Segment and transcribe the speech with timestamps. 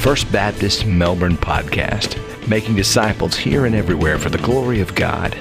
[0.00, 2.16] First Baptist Melbourne podcast,
[2.48, 5.36] making disciples here and everywhere for the glory of God.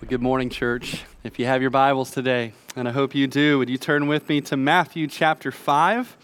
[0.00, 1.02] Well, good morning, church.
[1.24, 4.28] If you have your Bibles today, and I hope you do, would you turn with
[4.28, 6.16] me to Matthew chapter 5?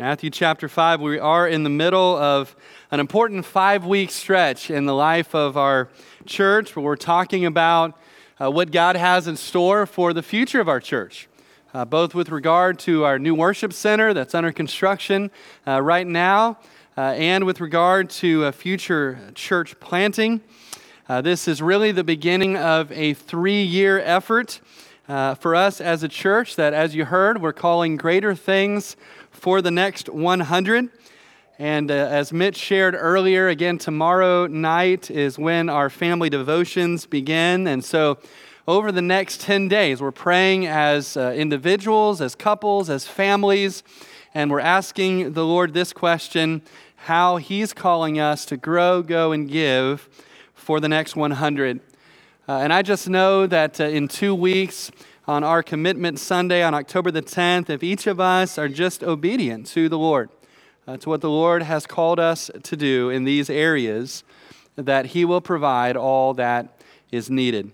[0.00, 2.56] Matthew chapter 5, we are in the middle of
[2.90, 5.88] an important five week stretch in the life of our
[6.26, 7.96] church where we're talking about
[8.40, 11.28] uh, what God has in store for the future of our church
[11.72, 15.30] uh, both with regard to our new worship center that's under construction
[15.66, 16.58] uh, right now
[16.96, 20.40] uh, and with regard to a future church planting.
[21.08, 24.60] Uh, this is really the beginning of a three year effort
[25.08, 28.96] uh, for us as a church that, as you heard, we're calling Greater Things
[29.30, 30.88] for the Next 100.
[31.58, 37.66] And uh, as Mitch shared earlier, again, tomorrow night is when our family devotions begin.
[37.66, 38.18] And so
[38.66, 40.00] over the next 10 days.
[40.00, 43.82] We're praying as uh, individuals, as couples, as families,
[44.34, 46.62] and we're asking the Lord this question
[46.96, 50.08] how He's calling us to grow, go, and give
[50.54, 51.80] for the next 100.
[52.48, 54.90] Uh, and I just know that uh, in two weeks,
[55.30, 59.64] on our commitment Sunday on October the 10th, if each of us are just obedient
[59.68, 60.28] to the Lord,
[60.88, 64.24] uh, to what the Lord has called us to do in these areas,
[64.74, 66.80] that He will provide all that
[67.12, 67.70] is needed.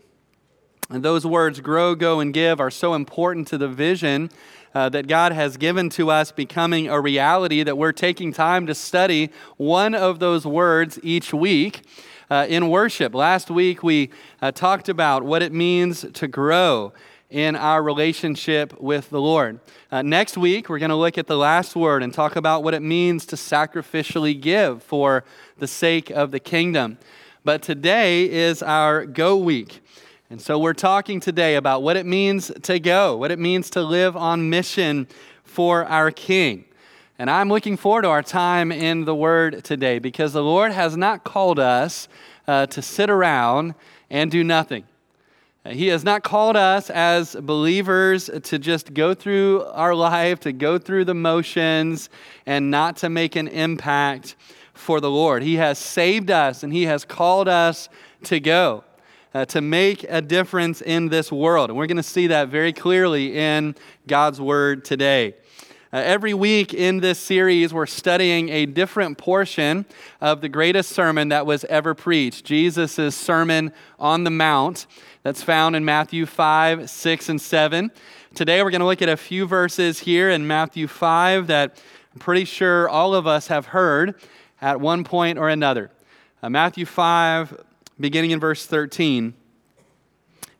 [0.89, 4.31] And those words, grow, go, and give, are so important to the vision
[4.75, 8.75] uh, that God has given to us becoming a reality that we're taking time to
[8.75, 11.83] study one of those words each week.
[12.29, 13.15] Uh, in worship.
[13.15, 14.11] Last week, we
[14.43, 16.93] uh, talked about what it means to grow
[17.31, 19.61] in our relationship with the Lord.
[19.93, 22.75] Uh, next week, we're going to look at the last word and talk about what
[22.75, 25.23] it means to sacrificially give for
[25.59, 26.99] the sake of the kingdom.
[27.45, 29.81] But today is our go week.
[30.29, 33.83] And so we're talking today about what it means to go, what it means to
[33.83, 35.07] live on mission
[35.45, 36.65] for our King.
[37.17, 40.97] And I'm looking forward to our time in the Word today because the Lord has
[40.97, 42.09] not called us
[42.49, 43.77] uh, to sit around
[44.11, 44.83] and do nothing.
[45.65, 50.53] Uh, he has not called us as believers to just go through our life, to
[50.53, 52.11] go through the motions,
[52.47, 54.35] and not to make an impact
[54.75, 55.45] for the Lord.
[55.45, 57.89] He has saved us and He has called us
[58.25, 58.83] to go
[59.37, 61.69] uh, to make a difference in this world.
[61.69, 63.75] And we're going to see that very clearly in
[64.07, 65.35] God's Word today.
[65.93, 69.85] Uh, every week in this series, we're studying a different portion
[70.23, 74.87] of the greatest sermon that was ever preached Jesus' Sermon on the Mount,
[75.23, 77.91] that's found in Matthew 5, 6, and 7.
[78.35, 81.79] Today, we're going to look at a few verses here in Matthew 5 that
[82.15, 84.15] I'm pretty sure all of us have heard
[84.63, 85.91] at one point or another.
[86.43, 87.66] Uh, Matthew 5,
[87.99, 89.35] beginning in verse 13,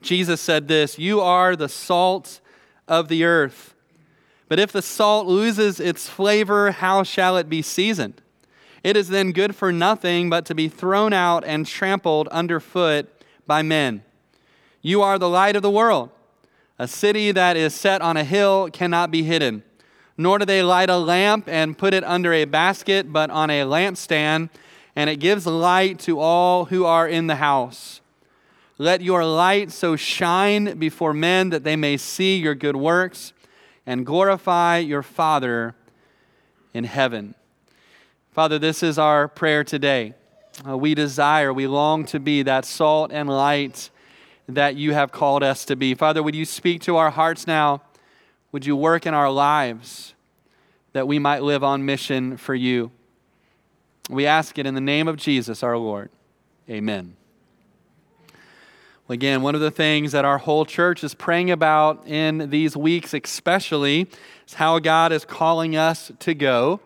[0.03, 2.41] Jesus said this You are the salt
[2.89, 3.75] of the earth.
[4.49, 8.23] But if the salt loses its flavor, how shall it be seasoned?
[8.85, 13.09] It is then good for nothing but to be thrown out and trampled underfoot
[13.45, 14.05] by men.
[14.83, 16.11] You are the light of the world.
[16.79, 19.65] A city that is set on a hill cannot be hidden.
[20.17, 23.63] Nor do they light a lamp and put it under a basket, but on a
[23.63, 24.51] lampstand
[24.97, 28.01] and it gives light to all who are in the house.
[28.79, 33.35] Let your light so shine before men that they may see your good works
[33.87, 35.75] and glorify your Father
[36.75, 37.35] in heaven.
[38.33, 40.15] Father, this is our prayer today.
[40.67, 43.91] Uh, we desire, we long to be that salt and light
[44.49, 45.95] that you have called us to be.
[45.95, 47.83] Father, would you speak to our hearts now?
[48.53, 50.15] Would you work in our lives
[50.93, 52.91] that we might live on mission for you?
[54.09, 56.11] We ask it in the name of Jesus our Lord.
[56.71, 57.17] Amen.
[59.09, 63.15] Again, one of the things that our whole church is praying about in these weeks,
[63.15, 64.09] especially,
[64.47, 66.81] is how God is calling us to go.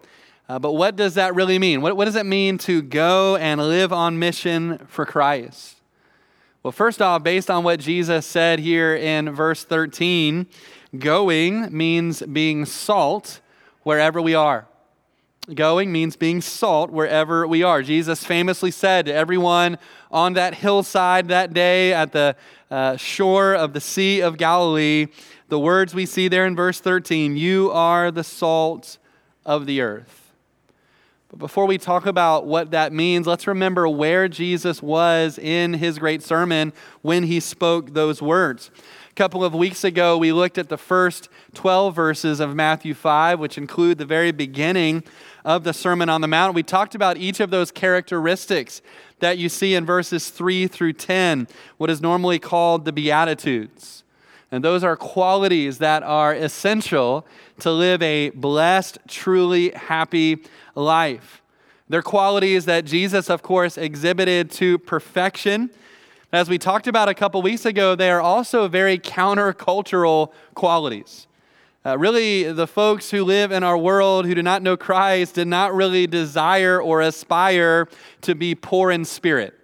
[0.48, 1.80] Uh, but what does that really mean?
[1.80, 5.76] What, what does it mean to go and live on mission for Christ?
[6.62, 10.46] Well, first off, based on what Jesus said here in verse 13,
[10.98, 13.40] going means being salt
[13.82, 14.66] wherever we are.
[15.54, 17.82] Going means being salt wherever we are.
[17.82, 19.78] Jesus famously said to everyone
[20.10, 22.36] on that hillside that day at the
[22.70, 25.06] uh, shore of the Sea of Galilee,
[25.48, 28.98] the words we see there in verse 13 You are the salt
[29.44, 30.32] of the earth.
[31.30, 35.98] But before we talk about what that means, let's remember where Jesus was in his
[35.98, 38.70] great sermon when he spoke those words.
[39.10, 43.40] A couple of weeks ago, we looked at the first 12 verses of Matthew 5,
[43.40, 45.02] which include the very beginning
[45.44, 46.54] of the Sermon on the Mount.
[46.54, 48.80] We talked about each of those characteristics
[49.18, 54.04] that you see in verses 3 through 10, what is normally called the Beatitudes.
[54.52, 57.26] And those are qualities that are essential
[57.58, 60.44] to live a blessed, truly happy
[60.76, 61.42] life.
[61.88, 65.70] They're qualities that Jesus, of course, exhibited to perfection.
[66.32, 71.26] As we talked about a couple weeks ago, they are also very countercultural qualities.
[71.84, 75.48] Uh, really, the folks who live in our world who do not know Christ did
[75.48, 77.88] not really desire or aspire
[78.20, 79.58] to be poor in spirit.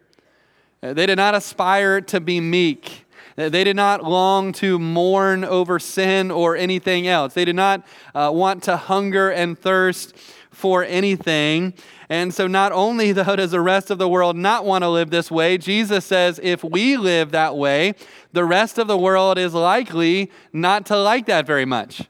[0.82, 3.06] Uh, they did not aspire to be meek.
[3.36, 7.34] They did not long to mourn over sin or anything else.
[7.34, 10.16] They did not uh, want to hunger and thirst
[10.56, 11.74] for anything.
[12.08, 15.10] And so, not only though does the rest of the world not want to live
[15.10, 17.94] this way, Jesus says if we live that way,
[18.32, 22.08] the rest of the world is likely not to like that very much.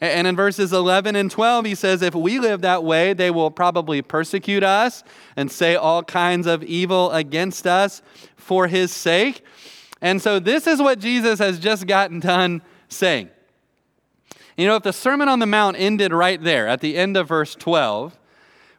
[0.00, 3.50] And in verses 11 and 12, he says, If we live that way, they will
[3.50, 5.04] probably persecute us
[5.36, 8.02] and say all kinds of evil against us
[8.36, 9.44] for his sake.
[10.00, 13.28] And so this is what Jesus has just gotten done saying.
[14.56, 17.28] You know, if the Sermon on the Mount ended right there at the end of
[17.28, 18.16] verse 12,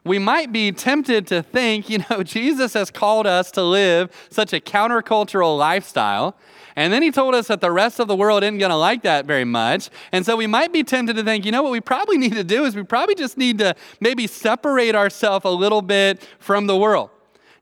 [0.04, 4.52] we might be tempted to think, you know, Jesus has called us to live such
[4.52, 6.36] a countercultural lifestyle.
[6.76, 9.02] And then he told us that the rest of the world isn't going to like
[9.02, 9.90] that very much.
[10.12, 12.44] And so we might be tempted to think, you know, what we probably need to
[12.44, 16.76] do is we probably just need to maybe separate ourselves a little bit from the
[16.76, 17.10] world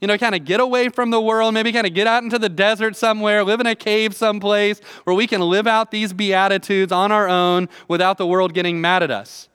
[0.05, 2.39] you know, kind of get away from the world, maybe kind of get out into
[2.39, 6.93] the desert somewhere, live in a cave someplace where we can live out these Beatitudes
[6.93, 9.49] on our own without the world getting mad at us.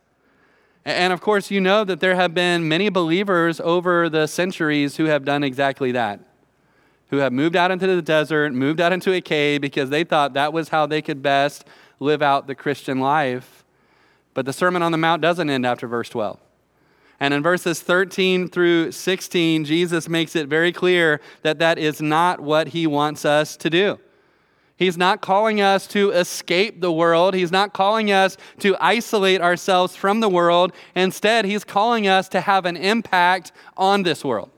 [0.83, 5.05] And of course, you know that there have been many believers over the centuries who
[5.05, 6.19] have done exactly that,
[7.11, 10.33] who have moved out into the desert, moved out into a cave because they thought
[10.33, 11.63] that was how they could best
[11.99, 13.63] live out the Christian life.
[14.33, 16.39] But the Sermon on the Mount doesn't end after verse 12.
[17.19, 22.39] And in verses 13 through 16, Jesus makes it very clear that that is not
[22.39, 23.99] what he wants us to do.
[24.77, 27.33] He's not calling us to escape the world.
[27.33, 30.71] He's not calling us to isolate ourselves from the world.
[30.95, 34.51] Instead, he's calling us to have an impact on this world.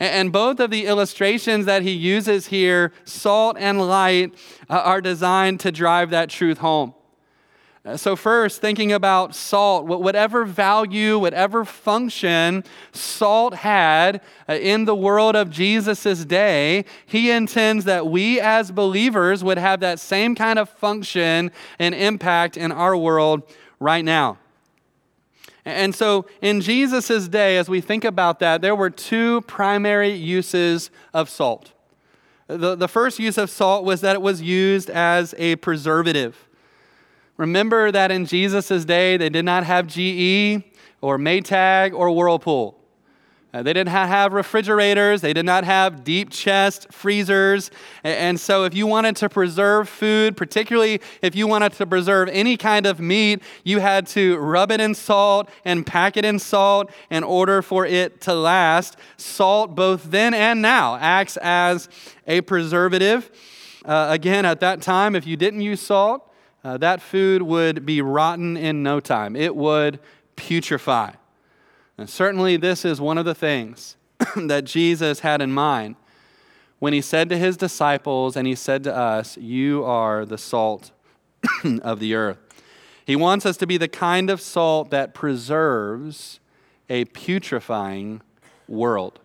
[0.00, 4.34] And both of the illustrations that he uses here, salt and light,
[4.70, 6.94] uh, are designed to drive that truth home.
[7.84, 12.62] Uh, so, first, thinking about salt, whatever value, whatever function
[12.92, 19.42] salt had uh, in the world of Jesus' day, he intends that we as believers
[19.42, 21.50] would have that same kind of function
[21.80, 23.42] and impact in our world
[23.80, 24.38] right now.
[25.64, 30.88] And so, in Jesus' day, as we think about that, there were two primary uses
[31.12, 31.72] of salt.
[32.46, 36.48] The, the first use of salt was that it was used as a preservative.
[37.42, 40.62] Remember that in Jesus' day, they did not have GE
[41.00, 42.78] or Maytag or Whirlpool.
[43.52, 45.22] Uh, they didn't have refrigerators.
[45.22, 47.72] They did not have deep chest freezers.
[48.04, 52.56] And so, if you wanted to preserve food, particularly if you wanted to preserve any
[52.56, 56.92] kind of meat, you had to rub it in salt and pack it in salt
[57.10, 58.96] in order for it to last.
[59.16, 61.88] Salt, both then and now, acts as
[62.28, 63.32] a preservative.
[63.84, 66.28] Uh, again, at that time, if you didn't use salt,
[66.64, 69.34] uh, that food would be rotten in no time.
[69.34, 69.98] It would
[70.36, 71.14] putrefy.
[71.98, 73.96] And certainly, this is one of the things
[74.36, 75.96] that Jesus had in mind
[76.78, 80.90] when he said to his disciples and he said to us, You are the salt
[81.82, 82.38] of the earth.
[83.04, 86.40] He wants us to be the kind of salt that preserves
[86.88, 88.22] a putrefying
[88.68, 89.20] world.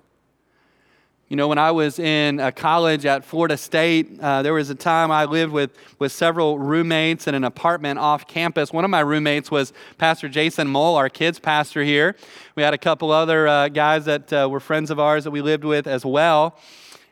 [1.30, 4.76] You know, when I was in uh, college at Florida State, uh, there was a
[4.76, 8.72] time I lived with, with several roommates in an apartment off campus.
[8.72, 12.16] One of my roommates was Pastor Jason Mole, our kids pastor here.
[12.56, 15.42] We had a couple other uh, guys that uh, were friends of ours that we
[15.42, 16.58] lived with as well.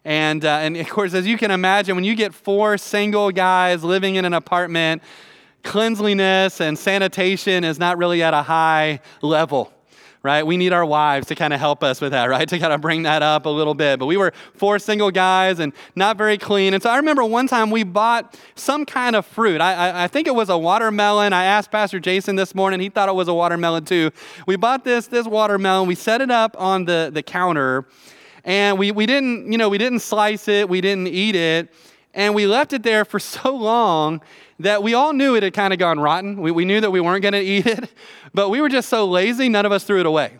[0.06, 3.84] And, uh, and of course, as you can imagine, when you get four single guys
[3.84, 5.04] living in an apartment,
[5.64, 9.74] cleanliness and sanitation is not really at a high level
[10.26, 10.46] right?
[10.46, 12.50] We need our wives to kind of help us with that, right?
[12.56, 14.00] To kind of bring that up a little bit.
[14.00, 16.74] But we were four single guys and not very clean.
[16.74, 19.62] And so I remember one time we bought some kind of fruit.
[19.62, 21.34] I, I, I think it was a watermelon.
[21.34, 22.80] I asked Pastor Jason this morning.
[22.80, 24.12] He thought it was a watermelon too.
[24.48, 25.88] We bought this, this watermelon.
[25.88, 27.86] We set it up on the, the counter
[28.44, 30.70] and we, we didn't, you know, we didn't slice it.
[30.70, 31.74] We didn't eat it.
[32.16, 34.22] And we left it there for so long
[34.58, 36.42] that we all knew it had kind of gone rotten.
[36.42, 37.92] We, we knew that we weren't going to eat it,
[38.34, 40.40] but we were just so lazy, none of us threw it away.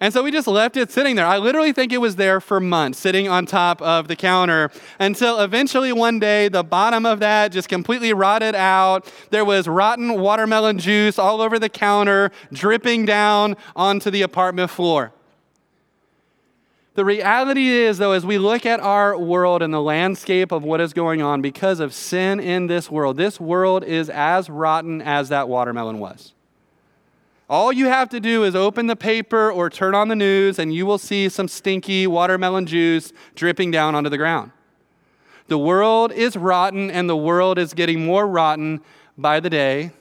[0.00, 1.26] And so we just left it sitting there.
[1.26, 5.38] I literally think it was there for months, sitting on top of the counter, until
[5.38, 9.12] eventually one day the bottom of that just completely rotted out.
[9.30, 15.12] There was rotten watermelon juice all over the counter, dripping down onto the apartment floor.
[16.94, 20.80] The reality is, though, as we look at our world and the landscape of what
[20.80, 25.30] is going on because of sin in this world, this world is as rotten as
[25.30, 26.34] that watermelon was.
[27.48, 30.72] All you have to do is open the paper or turn on the news, and
[30.72, 34.52] you will see some stinky watermelon juice dripping down onto the ground.
[35.48, 38.80] The world is rotten, and the world is getting more rotten
[39.18, 39.92] by the day.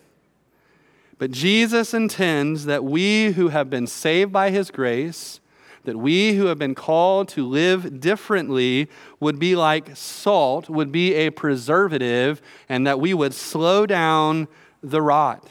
[1.18, 5.41] But Jesus intends that we who have been saved by his grace,
[5.84, 8.88] that we who have been called to live differently
[9.20, 14.48] would be like salt, would be a preservative, and that we would slow down
[14.84, 15.48] the rot.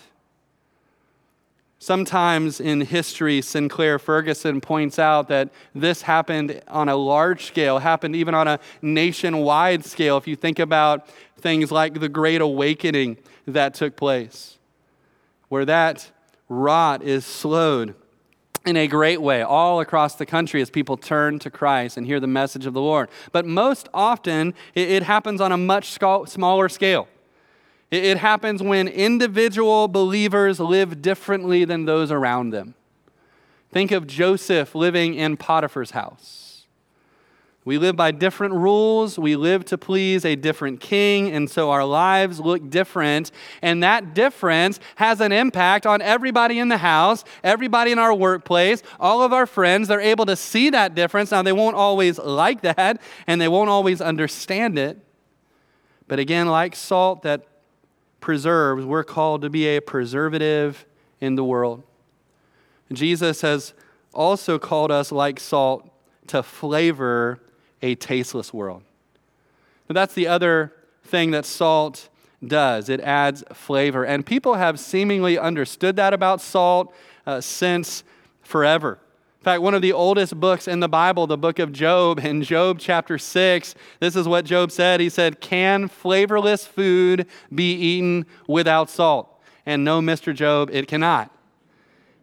[1.82, 8.14] Sometimes in history, Sinclair Ferguson points out that this happened on a large scale, happened
[8.14, 10.18] even on a nationwide scale.
[10.18, 11.08] If you think about
[11.38, 14.58] things like the Great Awakening that took place,
[15.48, 16.10] where that
[16.50, 17.94] rot is slowed
[18.66, 22.20] in a great way all across the country as people turn to Christ and hear
[22.20, 23.08] the message of the Lord.
[23.32, 27.08] But most often, it, happens on a much smaller scale.
[27.90, 32.74] It happens when individual believers live differently than those around them.
[33.70, 36.49] Think of Joseph living in Potiphar's house.
[37.66, 39.18] We live by different rules.
[39.18, 43.30] We live to please a different king, and so our lives look different.
[43.60, 48.82] And that difference has an impact on everybody in the house, everybody in our workplace,
[48.98, 49.88] all of our friends.
[49.88, 51.32] They're able to see that difference.
[51.32, 54.98] Now, they won't always like that, and they won't always understand it.
[56.08, 57.46] But again, like salt that
[58.20, 60.86] preserves, we're called to be a preservative
[61.20, 61.82] in the world.
[62.90, 63.74] Jesus has
[64.14, 65.88] also called us, like salt,
[66.28, 67.38] to flavor
[67.82, 68.82] a tasteless world.
[69.88, 70.72] Now, that's the other
[71.04, 72.08] thing that salt
[72.46, 74.04] does it adds flavor.
[74.04, 76.94] And people have seemingly understood that about salt
[77.26, 78.02] uh, since
[78.42, 78.98] forever.
[79.40, 82.42] In fact, one of the oldest books in the Bible, the book of Job, in
[82.42, 85.00] Job chapter 6, this is what Job said.
[85.00, 89.40] He said, Can flavorless food be eaten without salt?
[89.64, 90.34] And no, Mr.
[90.34, 91.34] Job, it cannot.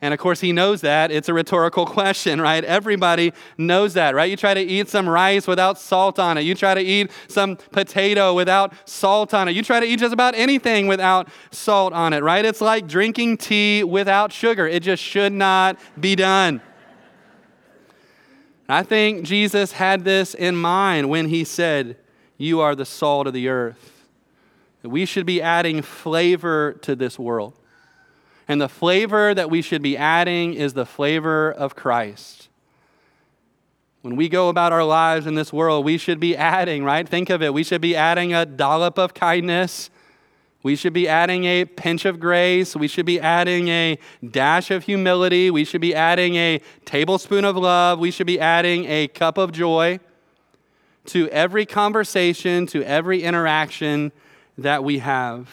[0.01, 1.12] And of course, he knows that.
[1.12, 2.63] It's a rhetorical question, right?
[2.63, 4.30] Everybody knows that, right?
[4.30, 6.42] You try to eat some rice without salt on it.
[6.42, 9.56] You try to eat some potato without salt on it.
[9.56, 12.46] You try to eat just about anything without salt on it, right?
[12.46, 14.68] It's like drinking tea without sugar.
[14.68, 16.62] It just should not be done.
[18.70, 21.98] I think Jesus had this in mind when he said,
[22.38, 24.06] You are the salt of the earth.
[24.84, 27.54] We should be adding flavor to this world.
[28.48, 32.48] And the flavor that we should be adding is the flavor of Christ.
[34.01, 37.08] When we go about our lives in this world, we should be adding, right?
[37.08, 37.54] Think of it.
[37.54, 39.89] We should be adding a dollop of kindness
[40.68, 42.75] we should be adding a pinch of grace.
[42.75, 43.98] We should be adding a
[44.30, 45.50] dash of humility.
[45.50, 48.00] We should be adding a tablespoon of love.
[48.00, 50.01] We should be adding a cup of joy
[51.06, 54.12] to every conversation, to every interaction
[54.58, 55.50] that we have.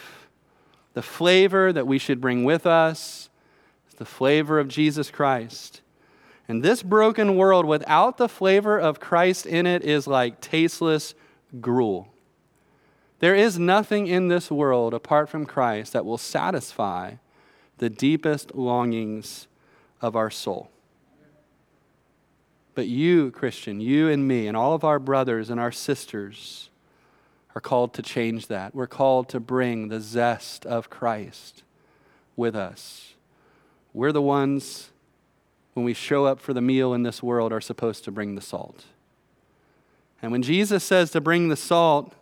[0.95, 3.29] The flavor that we should bring with us
[3.89, 5.81] is the flavor of Jesus Christ.
[6.47, 11.13] And this broken world without the flavor of Christ in it is like tasteless
[11.59, 12.07] gruel.
[13.19, 17.15] There is nothing in this world apart from Christ that will satisfy
[17.77, 19.47] the deepest longings
[20.01, 20.69] of our soul.
[22.73, 26.69] But you, Christian, you and me, and all of our brothers and our sisters
[27.55, 28.75] are called to change that.
[28.75, 31.63] We're called to bring the zest of Christ
[32.35, 33.13] with us.
[33.93, 34.89] We're the ones,
[35.73, 38.41] when we show up for the meal in this world, are supposed to bring the
[38.41, 38.83] salt.
[40.21, 42.13] And when Jesus says to bring the salt,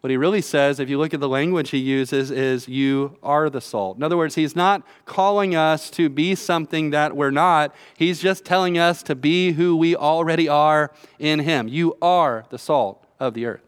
[0.00, 3.50] what he really says, if you look at the language he uses, is you are
[3.50, 3.96] the salt.
[3.96, 7.74] In other words, he's not calling us to be something that we're not.
[7.96, 11.66] He's just telling us to be who we already are in him.
[11.68, 13.65] You are the salt of the earth.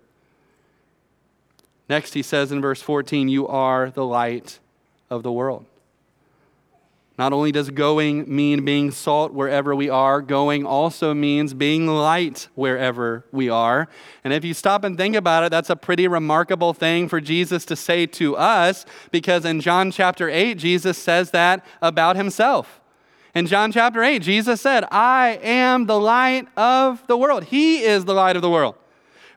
[1.88, 4.58] Next, he says in verse 14, You are the light
[5.10, 5.64] of the world.
[7.18, 12.46] Not only does going mean being salt wherever we are, going also means being light
[12.54, 13.88] wherever we are.
[14.22, 17.64] And if you stop and think about it, that's a pretty remarkable thing for Jesus
[17.64, 22.80] to say to us because in John chapter 8, Jesus says that about himself.
[23.34, 27.44] In John chapter 8, Jesus said, I am the light of the world.
[27.44, 28.76] He is the light of the world.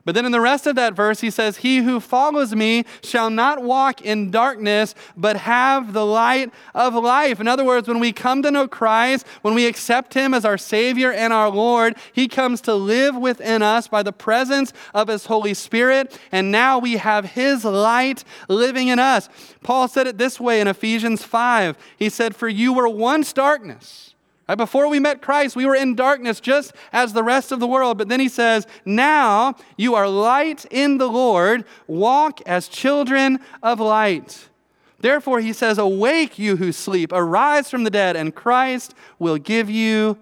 [0.04, 3.30] But then in the rest of that verse, he says, He who follows me shall
[3.30, 7.40] not walk in darkness, but have the light of life.
[7.40, 10.58] In other words, when we come to know Christ, when we accept him as our
[10.58, 15.26] Savior and our Lord, he comes to live within us by the presence of his
[15.26, 16.18] Holy Spirit.
[16.32, 19.28] And now we have his light living in us.
[19.62, 21.76] Paul said it this way in Ephesians 5.
[21.96, 24.11] He said, For you were once darkness
[24.52, 24.58] Right?
[24.58, 27.96] Before we met Christ, we were in darkness just as the rest of the world.
[27.96, 31.64] But then he says, Now you are light in the Lord.
[31.86, 34.50] Walk as children of light.
[34.98, 39.70] Therefore, he says, Awake, you who sleep, arise from the dead, and Christ will give
[39.70, 40.18] you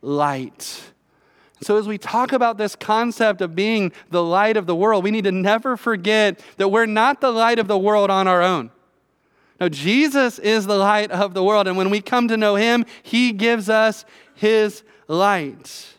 [0.00, 0.92] light.
[1.60, 5.10] So, as we talk about this concept of being the light of the world, we
[5.10, 8.70] need to never forget that we're not the light of the world on our own.
[9.60, 11.66] No, Jesus is the light of the world.
[11.66, 15.94] And when we come to know him, he gives us his light.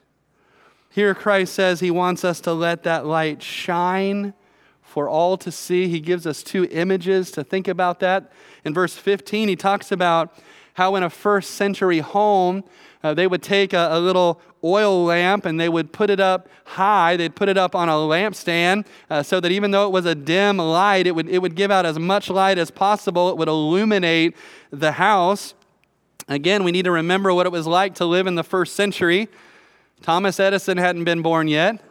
[0.89, 4.33] Here, Christ says he wants us to let that light shine
[4.81, 5.87] for all to see.
[5.87, 8.31] He gives us two images to think about that.
[8.63, 10.33] In verse 15, he talks about
[10.73, 12.63] how in a first century home,
[13.03, 16.49] uh, they would take a, a, little oil lamp and they would put it up
[16.65, 17.15] high.
[17.15, 20.15] They'd put it up on a lampstand uh, so that even though it was a
[20.15, 23.29] dim light, it would, it would give out as much light as possible.
[23.29, 24.35] It would illuminate
[24.71, 25.53] the house.
[26.27, 29.29] Again, we need to remember what it was like to live in the first century.
[30.01, 31.81] Thomas Edison hadn't been born yet,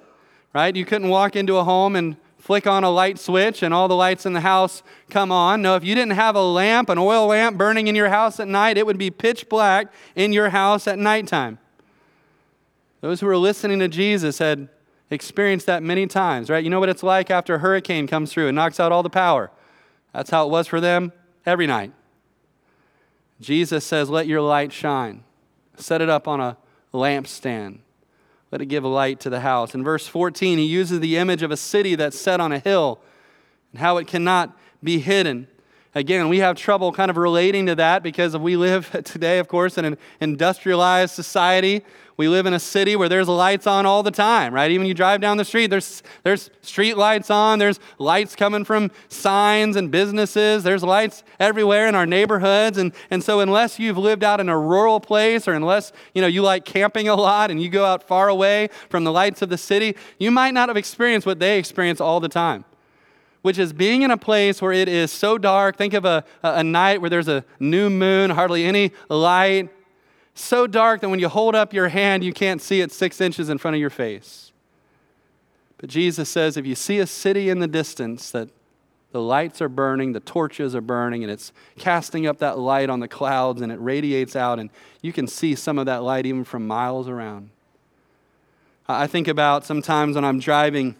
[0.55, 0.75] right?
[0.75, 3.97] You couldn't walk into a home and flick on a light switch and all the
[3.97, 5.63] lights in the house come on.
[5.63, 8.47] No, if you didn't have a lamp, an oil lamp burning in your house at
[8.47, 11.59] night, it would be pitch black in your house at nighttime.
[13.01, 14.69] Those who were listening to Jesus had
[15.11, 16.63] experienced that many times, right?
[16.63, 19.11] You know what it's like after a hurricane comes through and knocks out all the
[19.11, 19.51] power.
[20.13, 21.13] That's how it was for them
[21.45, 21.93] every night.
[23.41, 25.25] Jesus says, Let your light shine.
[25.77, 26.57] Set it up on a
[26.95, 27.81] lampstand.
[28.57, 29.75] Let it give light to the house.
[29.75, 33.01] In verse 14, he uses the image of a city that's set on a hill
[33.71, 35.47] and how it cannot be hidden.
[35.97, 39.79] Again, we have trouble kind of relating to that because we live today, of course,
[39.79, 41.83] in an industrialized society
[42.17, 44.71] we live in a city where there's lights on all the time, right?
[44.71, 48.91] Even you drive down the street, there's, there's street lights on, there's lights coming from
[49.09, 52.79] signs and businesses, there's lights everywhere in our neighborhoods.
[52.79, 56.29] And, and so unless you've lived out in a rural place or unless, you know,
[56.29, 59.51] you like camping a lot and you go out far away from the lights of
[59.51, 62.65] the city, you might not have experienced what they experience all the time
[63.47, 65.77] which is being in a place where it is so dark.
[65.77, 69.69] Think of a, a, night where there's a new moon, hardly any light,
[70.35, 73.49] so dark that when you hold up your hand, you can't see it six inches
[73.49, 74.51] in front of your face.
[75.79, 78.49] But Jesus says if you see a city in the distance that
[79.13, 82.99] the lights are burning, the torches are burning, and it's casting up that light on
[82.99, 84.71] the clouds and it radiates out, and
[85.03, 87.51] you can see some of that light even from miles around.
[88.89, 90.97] I think about sometimes when I'm driving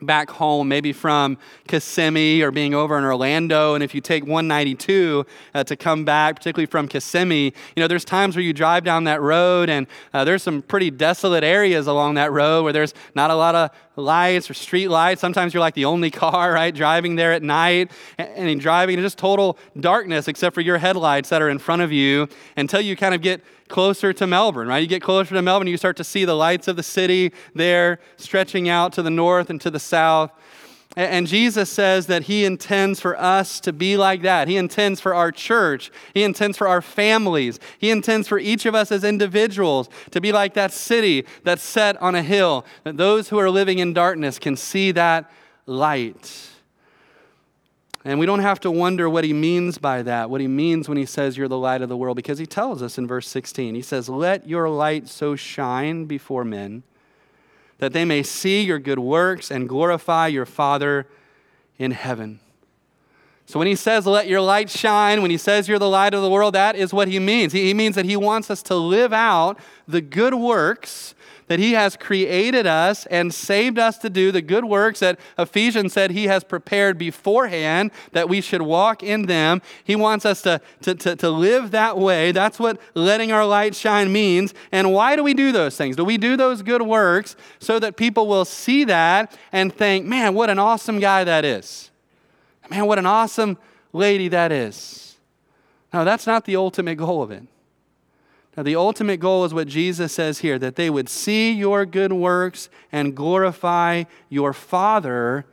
[0.00, 3.74] back home, maybe from Kissimmee or being over in Orlando.
[3.74, 8.04] And if you take 192 uh, to come back, particularly from Kissimmee, you know, there's
[8.04, 12.14] times where you drive down that road and uh, there's some pretty desolate areas along
[12.14, 15.20] that road where there's not a lot of lights or street lights.
[15.20, 19.04] Sometimes you're like the only car, right, driving there at night and, and driving in
[19.04, 22.96] just total darkness except for your headlights that are in front of you until you
[22.96, 24.78] kind of get closer to Melbourne, right?
[24.78, 27.98] You get closer to Melbourne, you start to see the lights of the city there
[28.16, 30.30] stretching out to the north and to the south.
[30.94, 34.46] And Jesus says that He intends for us to be like that.
[34.46, 35.90] He intends for our church.
[36.12, 37.58] He intends for our families.
[37.78, 42.00] He intends for each of us as individuals to be like that city that's set
[42.02, 45.30] on a hill, that those who are living in darkness can see that
[45.64, 46.50] light.
[48.04, 50.98] And we don't have to wonder what he means by that, what he means when
[50.98, 53.74] he says you're the light of the world, because he tells us in verse 16.
[53.74, 56.82] He says, Let your light so shine before men
[57.82, 61.04] that they may see your good works and glorify your Father
[61.78, 62.38] in heaven.
[63.44, 66.22] So when he says, Let your light shine, when he says you're the light of
[66.22, 67.52] the world, that is what he means.
[67.52, 71.16] He, means that he wants us to live out the good works
[71.52, 75.92] that He has created us and saved us to do the good works that Ephesians
[75.92, 79.60] said He has prepared beforehand that we should walk in them.
[79.84, 82.32] He wants us to, to, to, to live that way.
[82.32, 84.54] That's what letting our light shine means.
[84.72, 85.94] And why do we do those things?
[85.94, 90.32] Do we do those good works so that people will see that and think, man,
[90.32, 91.90] what an awesome guy that is?
[92.70, 93.58] Man, what an awesome
[93.92, 95.18] lady that is.
[95.92, 97.42] No, that's not the ultimate goal of it.
[98.56, 102.12] Now, the ultimate goal is what Jesus says here that they would see your good
[102.12, 105.46] works and glorify your Father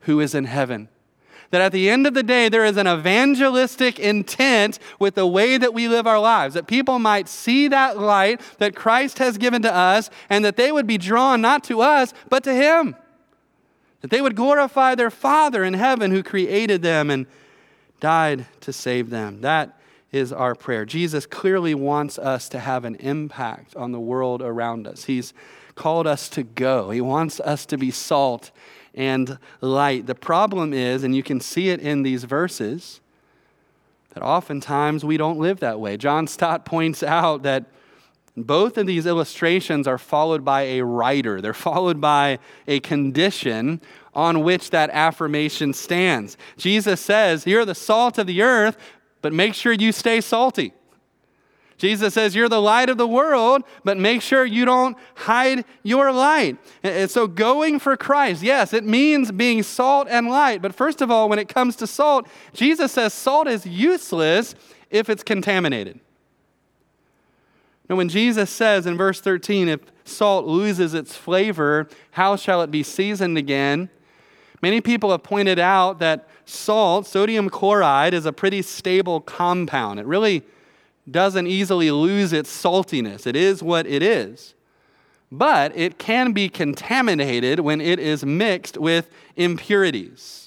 [0.00, 0.88] who is in heaven.
[1.50, 5.56] That at the end of the day, there is an evangelistic intent with the way
[5.56, 6.54] that we live our lives.
[6.54, 10.72] That people might see that light that Christ has given to us and that they
[10.72, 12.96] would be drawn not to us, but to Him.
[14.00, 17.26] That they would glorify their Father in heaven who created them and
[18.00, 19.40] died to save them.
[19.40, 19.78] That
[20.14, 20.84] is our prayer.
[20.84, 25.04] Jesus clearly wants us to have an impact on the world around us.
[25.04, 25.34] He's
[25.74, 28.52] called us to go, He wants us to be salt
[28.94, 30.06] and light.
[30.06, 33.00] The problem is, and you can see it in these verses,
[34.10, 35.96] that oftentimes we don't live that way.
[35.96, 37.64] John Stott points out that
[38.36, 41.40] Both of these illustrations are followed by a writer.
[41.40, 43.80] they're followed by a condition
[44.12, 46.36] on which that affirmation stands.
[46.56, 48.76] Jesus says, You're the salt of the earth,
[49.24, 50.74] but make sure you stay salty.
[51.78, 56.12] Jesus says, You're the light of the world, but make sure you don't hide your
[56.12, 56.58] light.
[56.82, 60.60] And so, going for Christ, yes, it means being salt and light.
[60.60, 64.54] But first of all, when it comes to salt, Jesus says salt is useless
[64.90, 66.00] if it's contaminated.
[67.88, 72.70] Now, when Jesus says in verse 13, if salt loses its flavor, how shall it
[72.70, 73.88] be seasoned again?
[74.64, 80.00] Many people have pointed out that salt, sodium chloride, is a pretty stable compound.
[80.00, 80.42] It really
[81.10, 83.26] doesn't easily lose its saltiness.
[83.26, 84.54] It is what it is.
[85.30, 90.43] But it can be contaminated when it is mixed with impurities.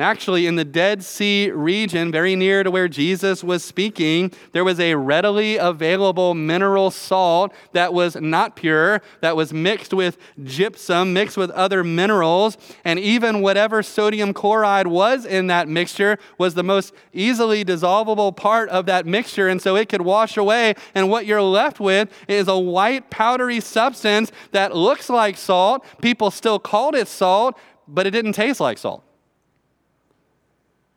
[0.00, 4.64] And actually, in the Dead Sea region, very near to where Jesus was speaking, there
[4.64, 11.12] was a readily available mineral salt that was not pure, that was mixed with gypsum,
[11.12, 12.56] mixed with other minerals.
[12.82, 18.70] And even whatever sodium chloride was in that mixture was the most easily dissolvable part
[18.70, 19.48] of that mixture.
[19.48, 20.76] And so it could wash away.
[20.94, 25.84] And what you're left with is a white, powdery substance that looks like salt.
[26.00, 29.04] People still called it salt, but it didn't taste like salt.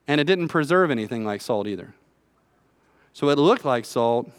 [0.08, 1.94] And it didn't preserve anything like salt either.
[3.14, 4.30] So it looked like salt,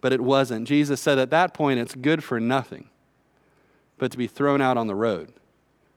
[0.00, 0.66] but it wasn't.
[0.66, 2.88] Jesus said at that point it's good for nothing
[3.98, 5.32] but to be thrown out on the road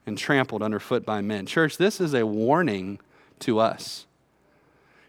[0.06, 1.46] and trampled underfoot by men.
[1.46, 3.00] Church, this is a warning
[3.40, 4.05] to us.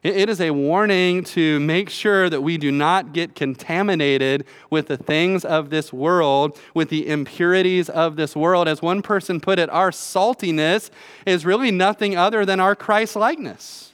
[0.07, 4.95] It is a warning to make sure that we do not get contaminated with the
[4.95, 8.69] things of this world, with the impurities of this world.
[8.69, 10.91] As one person put it, our saltiness
[11.25, 13.91] is really nothing other than our Christ likeness.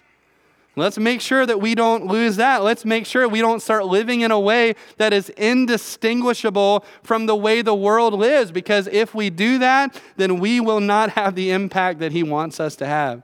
[0.76, 2.62] Let's make sure that we don't lose that.
[2.62, 7.36] Let's make sure we don't start living in a way that is indistinguishable from the
[7.36, 11.50] way the world lives, because if we do that, then we will not have the
[11.50, 13.24] impact that He wants us to have.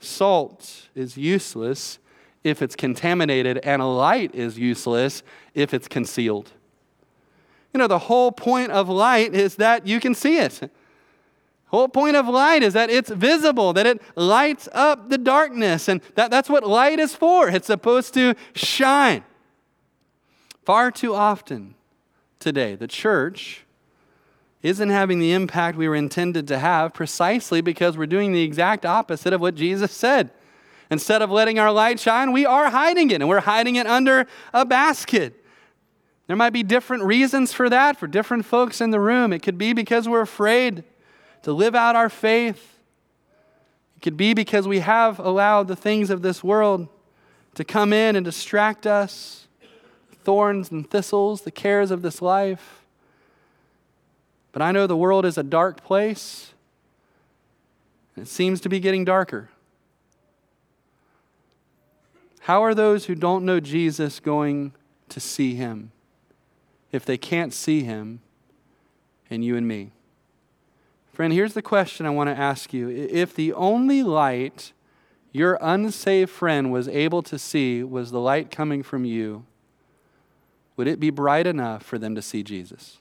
[0.00, 1.98] Salt is useless
[2.46, 5.22] if it's contaminated, and a light is useless
[5.54, 6.52] if it's concealed.
[7.74, 10.70] You know, the whole point of light is that you can see it.
[11.66, 16.00] Whole point of light is that it's visible, that it lights up the darkness, and
[16.14, 17.48] that, that's what light is for.
[17.48, 19.24] It's supposed to shine.
[20.64, 21.74] Far too often
[22.38, 23.64] today, the church
[24.62, 28.86] isn't having the impact we were intended to have precisely because we're doing the exact
[28.86, 30.30] opposite of what Jesus said.
[30.90, 34.26] Instead of letting our light shine, we are hiding it, and we're hiding it under
[34.52, 35.44] a basket.
[36.26, 39.32] There might be different reasons for that for different folks in the room.
[39.32, 40.84] It could be because we're afraid
[41.42, 42.78] to live out our faith.
[43.96, 46.88] It could be because we have allowed the things of this world
[47.54, 49.46] to come in and distract us
[50.26, 52.82] thorns and thistles, the cares of this life.
[54.50, 56.52] But I know the world is a dark place,
[58.16, 59.50] and it seems to be getting darker.
[62.46, 64.72] How are those who don't know Jesus going
[65.08, 65.90] to see him
[66.92, 68.20] if they can't see him
[69.28, 69.90] in you and me?
[71.12, 72.88] Friend, here's the question I want to ask you.
[72.88, 74.72] If the only light
[75.32, 79.44] your unsaved friend was able to see was the light coming from you,
[80.76, 82.98] would it be bright enough for them to see Jesus?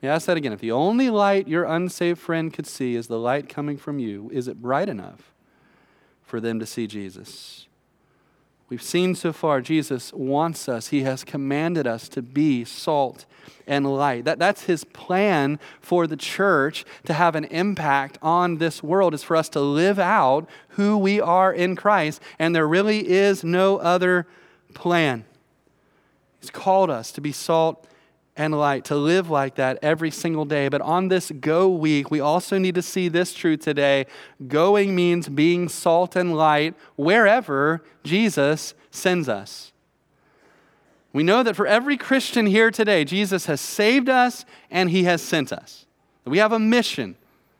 [0.00, 0.52] Yeah, ask that again.
[0.52, 4.28] If the only light your unsaved friend could see is the light coming from you,
[4.32, 5.32] is it bright enough
[6.24, 7.68] for them to see Jesus?
[8.72, 13.26] We've seen so far, Jesus wants us, He has commanded us to be salt
[13.66, 14.24] and light.
[14.24, 19.22] That, that's His plan for the church to have an impact on this world, is
[19.22, 22.22] for us to live out who we are in Christ.
[22.38, 24.26] And there really is no other
[24.72, 25.26] plan.
[26.40, 27.86] He's called us to be salt
[28.36, 30.68] and light, to live like that every single day.
[30.68, 34.06] But on this go week, we also need to see this truth today.
[34.48, 39.72] Going means being salt and light wherever Jesus sends us.
[41.12, 45.20] We know that for every Christian here today, Jesus has saved us and he has
[45.20, 45.84] sent us.
[46.24, 47.16] We have a mission.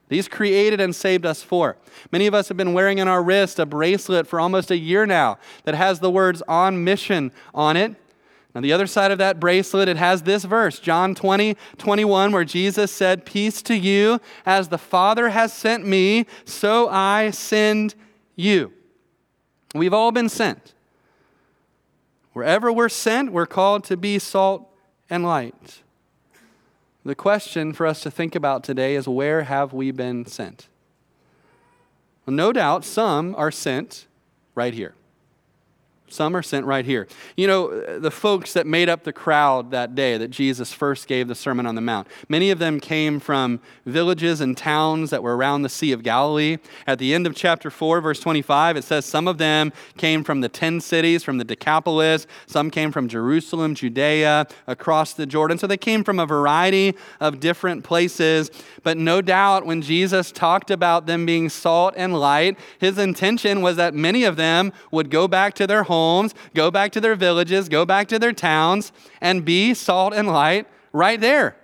[0.09, 1.77] He's created and saved us for.
[2.11, 5.07] Many of us have been wearing on our wrist a bracelet for almost a year
[5.07, 7.95] now that has the words on mission on it.
[8.55, 12.45] On the other side of that bracelet, it has this verse, John 20, 21, where
[12.45, 17.95] Jesus said, Peace to you, as the Father has sent me, so I send
[18.37, 18.73] you.
[19.75, 20.75] We've all been sent.
[22.35, 24.69] Wherever we're sent, we're called to be salt
[25.09, 25.83] and light.
[27.05, 30.69] The question for us to think about today is where have we been sent?
[32.27, 34.07] Well, no doubt some are sent
[34.55, 34.95] right here.
[36.13, 37.09] Some are sent right here.
[37.37, 41.27] You know, the folks that made up the crowd that day that Jesus first gave
[41.27, 45.37] the Sermon on the Mount, many of them came from villages and towns that were
[45.37, 46.59] around the Sea of Galilee.
[46.87, 50.43] At the end of chapter 4, verse 25, it says some of them came from
[50.43, 52.27] the 10 cities, from the Decapolis.
[52.47, 55.57] Some came from Jerusalem, Judea, across the Jordan.
[55.57, 58.51] So they came from a variety of different places.
[58.83, 63.77] But no doubt when Jesus talked about them being salt and light, his intention was
[63.77, 67.15] that many of them would go back to their homes homes, go back to their
[67.15, 71.57] villages, go back to their towns, and be salt and light right there.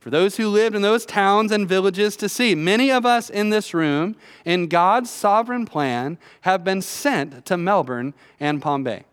[0.00, 2.54] For those who lived in those towns and villages to see.
[2.54, 8.14] Many of us in this room, in God's sovereign plan, have been sent to Melbourne
[8.38, 9.04] and Bay.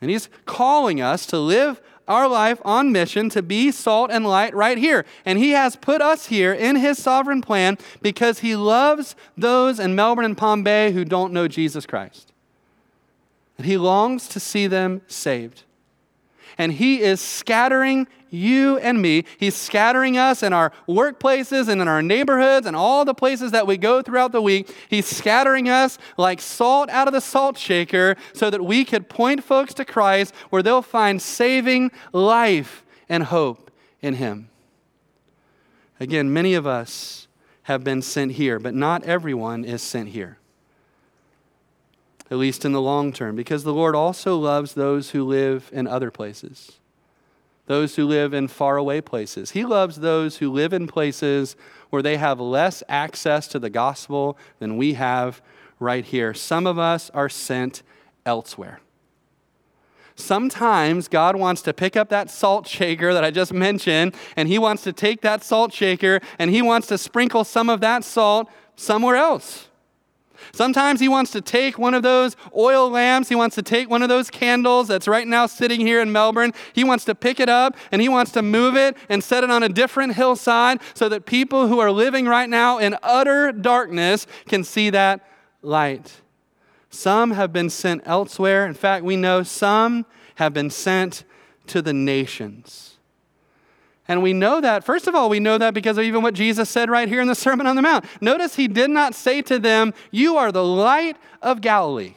[0.00, 4.54] And He's calling us to live our life on mission to be salt and light
[4.54, 5.04] right here.
[5.24, 9.94] And He has put us here in His sovereign plan because He loves those in
[9.94, 12.29] Melbourne and Bay who don't know Jesus Christ.
[13.60, 15.64] And he longs to see them saved.
[16.56, 19.26] And he is scattering you and me.
[19.36, 23.66] He's scattering us in our workplaces and in our neighborhoods and all the places that
[23.66, 24.74] we go throughout the week.
[24.88, 29.44] He's scattering us like salt out of the salt shaker so that we could point
[29.44, 33.70] folks to Christ where they'll find saving life and hope
[34.00, 34.48] in him.
[36.00, 37.28] Again, many of us
[37.64, 40.39] have been sent here, but not everyone is sent here
[42.30, 45.86] at least in the long term, because the Lord also loves those who live in
[45.86, 46.78] other places,
[47.66, 49.50] those who live in faraway places.
[49.50, 51.56] He loves those who live in places
[51.90, 55.42] where they have less access to the gospel than we have
[55.80, 56.32] right here.
[56.32, 57.82] Some of us are sent
[58.24, 58.80] elsewhere.
[60.14, 64.58] Sometimes God wants to pick up that salt shaker that I just mentioned, and He
[64.58, 68.48] wants to take that salt shaker and He wants to sprinkle some of that salt
[68.76, 69.69] somewhere else.
[70.52, 74.02] Sometimes he wants to take one of those oil lamps, he wants to take one
[74.02, 76.52] of those candles that's right now sitting here in Melbourne.
[76.72, 79.50] He wants to pick it up and he wants to move it and set it
[79.50, 84.26] on a different hillside so that people who are living right now in utter darkness
[84.46, 85.26] can see that
[85.62, 86.20] light.
[86.90, 88.66] Some have been sent elsewhere.
[88.66, 91.24] In fact, we know some have been sent
[91.68, 92.89] to the nations.
[94.10, 96.68] And we know that, first of all, we know that because of even what Jesus
[96.68, 98.04] said right here in the Sermon on the Mount.
[98.20, 102.14] Notice he did not say to them, You are the light of Galilee.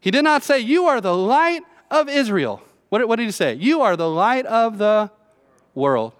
[0.00, 1.60] He did not say, You are the light
[1.90, 2.62] of Israel.
[2.88, 3.52] What, what did he say?
[3.56, 5.10] You are the light of the
[5.74, 6.14] world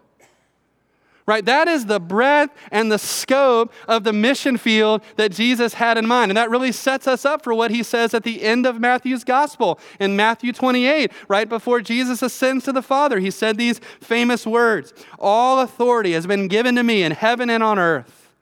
[1.31, 1.45] right?
[1.45, 6.05] That is the breadth and the scope of the mission field that Jesus had in
[6.05, 6.33] mind.
[6.33, 9.23] And that really sets us up for what he says at the end of Matthew's
[9.23, 13.21] gospel in Matthew 28, right before Jesus ascends to the Father.
[13.21, 17.63] He said these famous words All authority has been given to me in heaven and
[17.63, 18.35] on earth.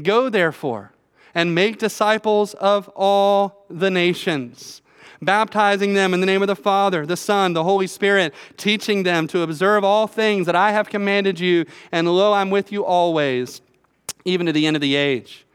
[0.00, 0.92] Go therefore
[1.34, 4.80] and make disciples of all the nations
[5.22, 9.26] baptizing them in the name of the Father, the Son, the Holy Spirit, teaching them
[9.28, 13.60] to observe all things that I have commanded you, and lo, I'm with you always,
[14.24, 15.46] even to the end of the age.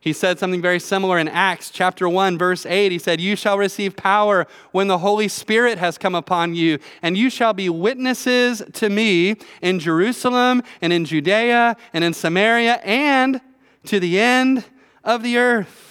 [0.00, 2.92] He said something very similar in Acts chapter 1, verse 8.
[2.92, 7.16] He said, You shall receive power when the Holy Spirit has come upon you, and
[7.16, 13.40] you shall be witnesses to me in Jerusalem and in Judea and in Samaria and
[13.86, 14.64] to the end
[15.02, 15.87] of the earth.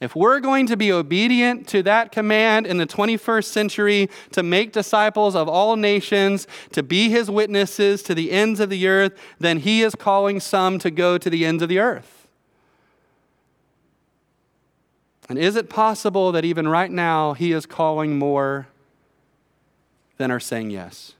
[0.00, 4.72] If we're going to be obedient to that command in the 21st century to make
[4.72, 9.58] disciples of all nations, to be his witnesses to the ends of the earth, then
[9.58, 12.28] he is calling some to go to the ends of the earth.
[15.28, 18.68] And is it possible that even right now he is calling more
[20.16, 21.12] than are saying yes?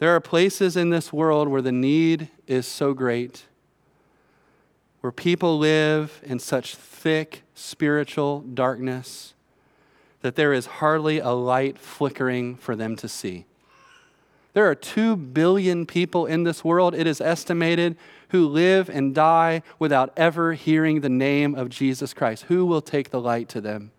[0.00, 3.44] There are places in this world where the need is so great
[5.04, 9.34] where people live in such thick spiritual darkness
[10.22, 13.44] that there is hardly a light flickering for them to see.
[14.54, 17.98] There are 2 billion people in this world, it is estimated,
[18.30, 22.44] who live and die without ever hearing the name of Jesus Christ.
[22.44, 23.90] Who will take the light to them?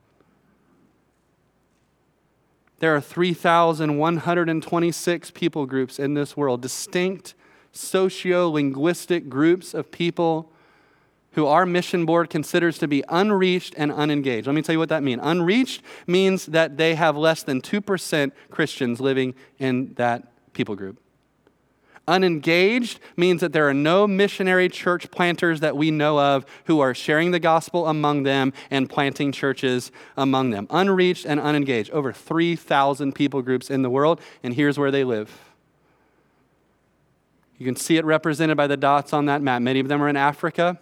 [2.79, 7.35] There are 3,126 people groups in this world, distinct
[7.71, 10.49] socio linguistic groups of people
[11.35, 14.47] who our mission board considers to be unreached and unengaged.
[14.47, 15.21] Let me tell you what that means.
[15.23, 20.99] Unreached means that they have less than 2% Christians living in that people group.
[22.07, 26.93] Unengaged means that there are no missionary church planters that we know of who are
[26.93, 30.67] sharing the gospel among them and planting churches among them.
[30.69, 31.89] Unreached and unengaged.
[31.91, 35.37] Over 3,000 people groups in the world, and here's where they live.
[37.57, 39.61] You can see it represented by the dots on that map.
[39.61, 40.79] Many of them are in Africa.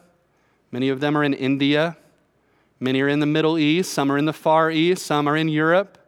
[0.74, 1.96] Many of them are in India.
[2.80, 5.48] Many are in the Middle East, some are in the Far East, some are in
[5.48, 6.00] Europe.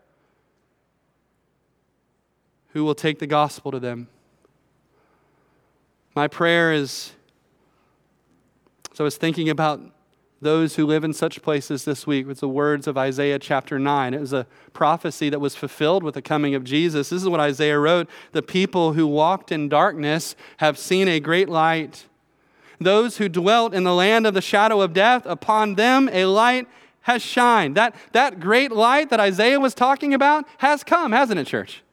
[2.69, 4.07] Who will take the gospel to them?
[6.15, 7.11] My prayer is
[8.91, 9.81] so I was thinking about
[10.41, 14.15] those who live in such places this week with the words of Isaiah chapter 9.
[14.15, 17.09] It was a prophecy that was fulfilled with the coming of Jesus.
[17.09, 21.49] This is what Isaiah wrote The people who walked in darkness have seen a great
[21.49, 22.05] light.
[22.79, 26.67] Those who dwelt in the land of the shadow of death, upon them a light
[27.01, 27.75] has shined.
[27.75, 31.83] That, that great light that Isaiah was talking about has come, hasn't it, church?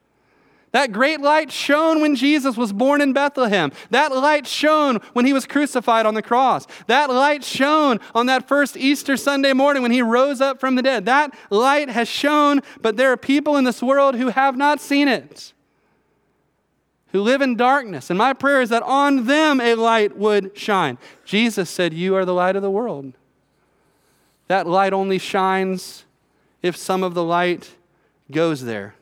[0.72, 3.72] That great light shone when Jesus was born in Bethlehem.
[3.90, 6.66] That light shone when he was crucified on the cross.
[6.86, 10.82] That light shone on that first Easter Sunday morning when he rose up from the
[10.82, 11.04] dead.
[11.04, 15.08] That light has shone, but there are people in this world who have not seen
[15.08, 15.52] it,
[17.12, 18.10] who live in darkness.
[18.10, 20.98] And my prayer is that on them a light would shine.
[21.24, 23.12] Jesus said, You are the light of the world.
[24.48, 26.04] That light only shines
[26.62, 27.74] if some of the light
[28.30, 28.94] goes there.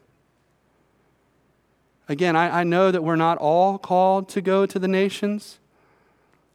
[2.09, 5.61] Again, I, I know that we're not all called to go to the nations.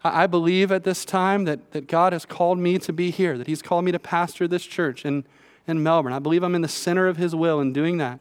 [0.03, 3.37] I, I believe at this time that, that God has called me to be here,
[3.37, 5.23] that He's called me to pastor this church in,
[5.65, 6.11] in Melbourne.
[6.11, 8.19] I believe I'm in the center of His will in doing that.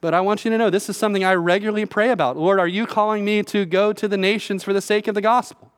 [0.00, 2.36] But I want you to know this is something I regularly pray about.
[2.36, 5.20] Lord, are you calling me to go to the nations for the sake of the
[5.20, 5.72] gospel?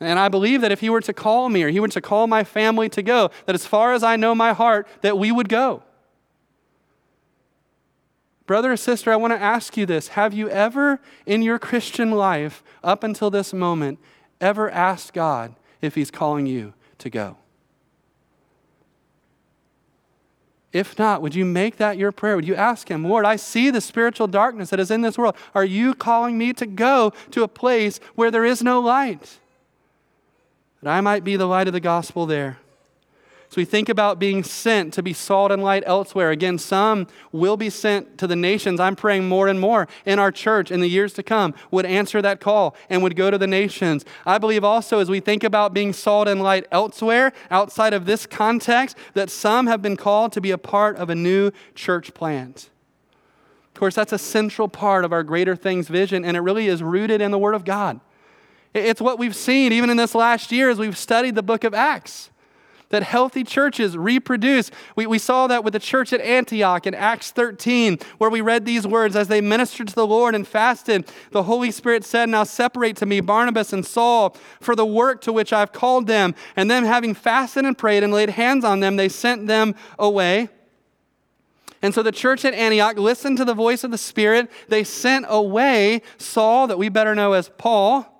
[0.00, 2.26] And I believe that if he were to call me or he were to call
[2.26, 5.48] my family to go, that as far as I know my heart, that we would
[5.48, 5.82] go.
[8.46, 10.08] Brother or sister, I want to ask you this.
[10.08, 13.98] Have you ever in your Christian life, up until this moment,
[14.40, 17.36] ever asked God if He's calling you to go?
[20.72, 22.36] If not, would you make that your prayer?
[22.36, 25.36] Would you ask Him, Lord, I see the spiritual darkness that is in this world.
[25.54, 29.38] Are you calling me to go to a place where there is no light?
[30.82, 32.58] That I might be the light of the gospel there.
[33.50, 36.30] So we think about being sent to be salt and light elsewhere.
[36.30, 38.78] Again, some will be sent to the nations.
[38.78, 42.20] I'm praying more and more in our church in the years to come would answer
[42.20, 44.04] that call and would go to the nations.
[44.26, 48.26] I believe also as we think about being salt and light elsewhere, outside of this
[48.26, 52.68] context, that some have been called to be a part of a new church plant.
[53.74, 56.82] Of course, that's a central part of our greater things vision, and it really is
[56.82, 58.00] rooted in the Word of God.
[58.74, 61.72] It's what we've seen even in this last year as we've studied the book of
[61.72, 62.28] Acts
[62.90, 64.70] that healthy churches reproduce.
[64.96, 68.64] We, we saw that with the church at Antioch in Acts 13, where we read
[68.64, 71.10] these words as they ministered to the Lord and fasted.
[71.30, 75.32] The Holy Spirit said, Now separate to me Barnabas and Saul for the work to
[75.32, 76.34] which I've called them.
[76.56, 80.48] And then, having fasted and prayed and laid hands on them, they sent them away.
[81.80, 84.50] And so the church at Antioch listened to the voice of the Spirit.
[84.68, 88.17] They sent away Saul, that we better know as Paul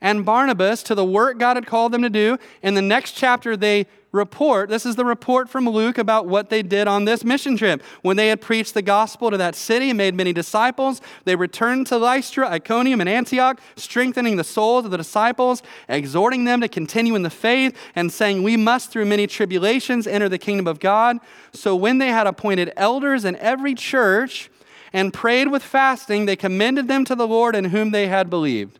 [0.00, 2.38] and Barnabas to the work God had called them to do.
[2.62, 6.62] In the next chapter, they report this is the report from Luke about what they
[6.62, 7.82] did on this mission trip.
[8.02, 11.86] When they had preached the gospel to that city and made many disciples, they returned
[11.88, 17.14] to Lystra, Iconium, and Antioch, strengthening the souls of the disciples, exhorting them to continue
[17.14, 21.18] in the faith, and saying, We must through many tribulations enter the kingdom of God.
[21.52, 24.50] So when they had appointed elders in every church
[24.92, 28.78] and prayed with fasting, they commended them to the Lord in whom they had believed.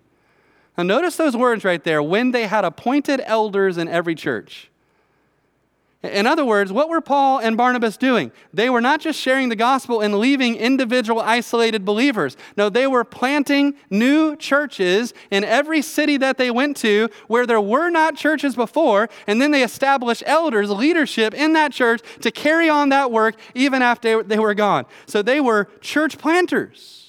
[0.78, 4.70] Now, notice those words right there when they had appointed elders in every church.
[6.04, 8.30] In other words, what were Paul and Barnabas doing?
[8.54, 12.36] They were not just sharing the gospel and leaving individual isolated believers.
[12.56, 17.60] No, they were planting new churches in every city that they went to where there
[17.60, 22.68] were not churches before, and then they established elders, leadership in that church to carry
[22.68, 24.86] on that work even after they were gone.
[25.06, 27.07] So they were church planters.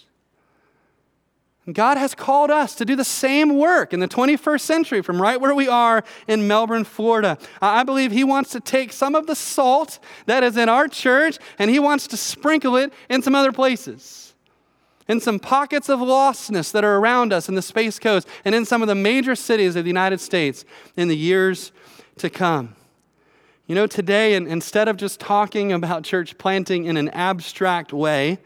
[1.73, 5.39] God has called us to do the same work in the 21st century from right
[5.39, 7.37] where we are in Melbourne, Florida.
[7.61, 11.37] I believe He wants to take some of the salt that is in our church
[11.57, 14.33] and He wants to sprinkle it in some other places.
[15.07, 18.63] In some pockets of lostness that are around us in the Space Coast and in
[18.63, 21.71] some of the major cities of the United States in the years
[22.17, 22.75] to come.
[23.65, 28.39] You know, today, instead of just talking about church planting in an abstract way,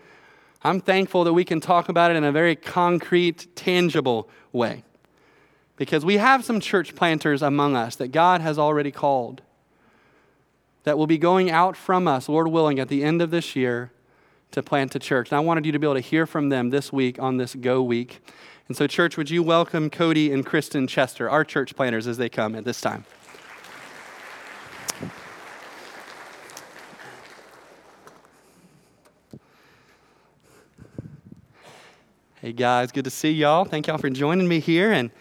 [0.63, 4.84] I'm thankful that we can talk about it in a very concrete, tangible way.
[5.76, 9.41] Because we have some church planters among us that God has already called
[10.84, 13.91] that will be going out from us, Lord willing, at the end of this year
[14.51, 15.32] to plant a church.
[15.32, 17.55] And I wanted you to be able to hear from them this week on this
[17.55, 18.20] Go Week.
[18.68, 22.30] And so, church, would you welcome Cody and Kristen Chester, our church planters, as they
[22.30, 23.05] come at this time?
[32.44, 33.64] Hey guys, good to see y'all.
[33.64, 34.91] Thank y'all for joining me here.
[34.91, 35.12] And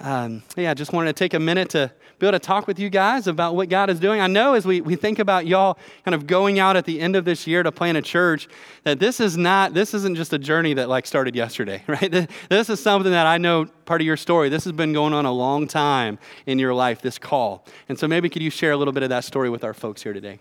[0.00, 2.78] um, yeah, I just wanted to take a minute to be able to talk with
[2.78, 4.18] you guys about what God is doing.
[4.22, 5.76] I know as we, we think about y'all
[6.06, 8.48] kind of going out at the end of this year to plant a church,
[8.84, 12.10] that this is not, this isn't just a journey that like started yesterday, right?
[12.48, 14.48] This is something that I know part of your story.
[14.48, 17.66] This has been going on a long time in your life, this call.
[17.90, 20.02] And so maybe could you share a little bit of that story with our folks
[20.02, 20.38] here today?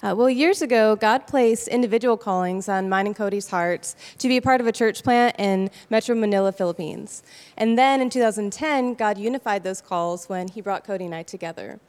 [0.00, 4.36] Uh, well, years ago, God placed individual callings on mine and Cody's hearts to be
[4.36, 7.24] a part of a church plant in Metro Manila, Philippines.
[7.56, 11.80] And then in 2010, God unified those calls when He brought Cody and I together.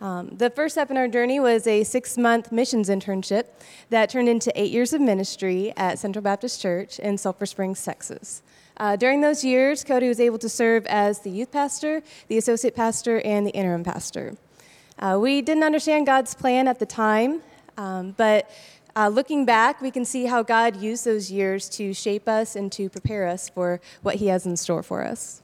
[0.00, 3.46] Um, the first step in our journey was a six month missions internship
[3.90, 8.40] that turned into eight years of ministry at Central Baptist Church in Sulphur Springs, Texas.
[8.76, 12.76] Uh, during those years, Cody was able to serve as the youth pastor, the associate
[12.76, 14.36] pastor, and the interim pastor.
[14.98, 17.42] Uh, we didn't understand God's plan at the time,
[17.76, 18.50] um, but
[18.96, 22.72] uh, looking back, we can see how God used those years to shape us and
[22.72, 25.42] to prepare us for what He has in store for us.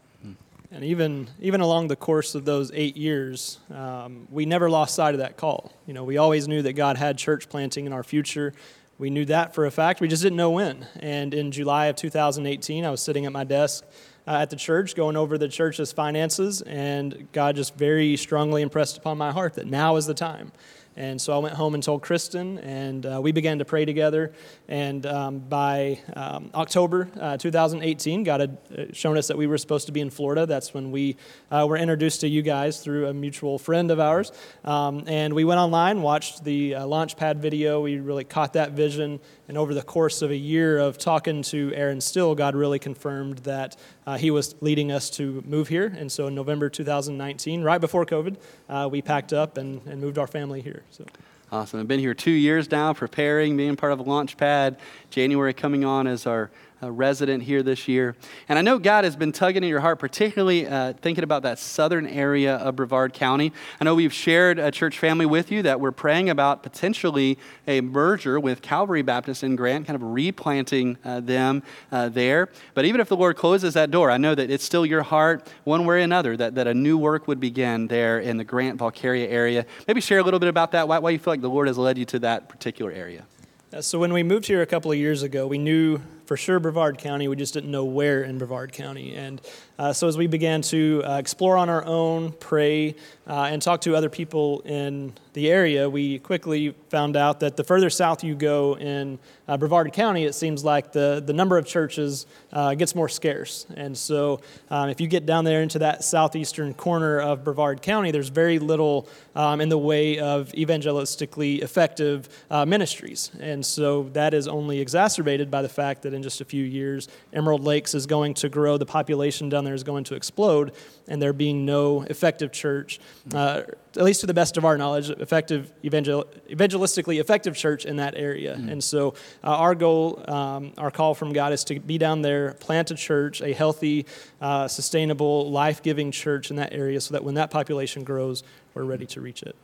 [0.72, 5.14] And even even along the course of those eight years, um, we never lost sight
[5.14, 5.72] of that call.
[5.86, 8.52] You know, we always knew that God had church planting in our future.
[8.98, 10.00] We knew that for a fact.
[10.00, 10.88] We just didn't know when.
[10.98, 13.84] And in July of 2018, I was sitting at my desk
[14.26, 18.96] uh, at the church, going over the church's finances, and God just very strongly impressed
[18.96, 20.52] upon my heart that now is the time.
[20.96, 24.32] And so I went home and told Kristen, and uh, we began to pray together.
[24.68, 29.58] And um, by um, October uh, 2018, God had uh, shown us that we were
[29.58, 30.46] supposed to be in Florida.
[30.46, 31.16] That's when we
[31.50, 34.30] uh, were introduced to you guys through a mutual friend of ours.
[34.64, 37.80] Um, and we went online, watched the uh, Launchpad video.
[37.80, 39.18] We really caught that vision.
[39.48, 43.38] And over the course of a year of talking to Aaron Still, God really confirmed
[43.38, 45.86] that uh, he was leading us to move here.
[45.86, 48.36] And so in November 2019, right before COVID,
[48.68, 50.82] uh, we packed up and, and moved our family here.
[50.90, 51.04] So.
[51.52, 51.80] Awesome.
[51.80, 54.76] I've been here two years now, preparing, being part of Launchpad.
[55.10, 56.50] January coming on as our
[56.84, 58.14] uh, resident here this year.
[58.48, 61.58] And I know God has been tugging at your heart, particularly uh, thinking about that
[61.58, 63.52] southern area of Brevard County.
[63.80, 67.80] I know we've shared a church family with you that we're praying about potentially a
[67.80, 72.50] merger with Calvary Baptist in Grant, kind of replanting uh, them uh, there.
[72.74, 75.48] But even if the Lord closes that door, I know that it's still your heart,
[75.64, 78.78] one way or another, that, that a new work would begin there in the Grant
[78.78, 79.64] Valkaria area.
[79.88, 81.78] Maybe share a little bit about that, why, why you feel like the Lord has
[81.78, 83.24] led you to that particular area.
[83.72, 86.58] Uh, so when we moved here a couple of years ago, we knew for sure
[86.58, 87.28] Brevard County.
[87.28, 89.14] We just didn't know where in Brevard County.
[89.14, 89.40] And
[89.78, 92.94] uh, so as we began to uh, explore on our own, pray,
[93.26, 97.64] uh, and talk to other people in the area, we quickly found out that the
[97.64, 99.18] further south you go in
[99.48, 103.66] uh, Brevard County, it seems like the, the number of churches uh, gets more scarce.
[103.76, 108.10] And so um, if you get down there into that southeastern corner of Brevard County,
[108.10, 113.32] there's very little um, in the way of evangelistically effective uh, ministries.
[113.40, 117.08] And so that is only exacerbated by the fact that in just a few years,
[117.32, 120.72] Emerald Lakes is going to grow, the population down there is going to explode,
[121.08, 123.00] and there being no effective church,
[123.32, 123.62] uh,
[123.96, 128.14] at least to the best of our knowledge, effective evangel- evangelistically effective church in that
[128.16, 128.56] area.
[128.56, 128.68] Mm-hmm.
[128.68, 132.54] And so, uh, our goal, um, our call from God is to be down there,
[132.54, 134.06] plant a church, a healthy,
[134.40, 138.42] uh, sustainable, life giving church in that area, so that when that population grows,
[138.74, 139.56] we're ready to reach it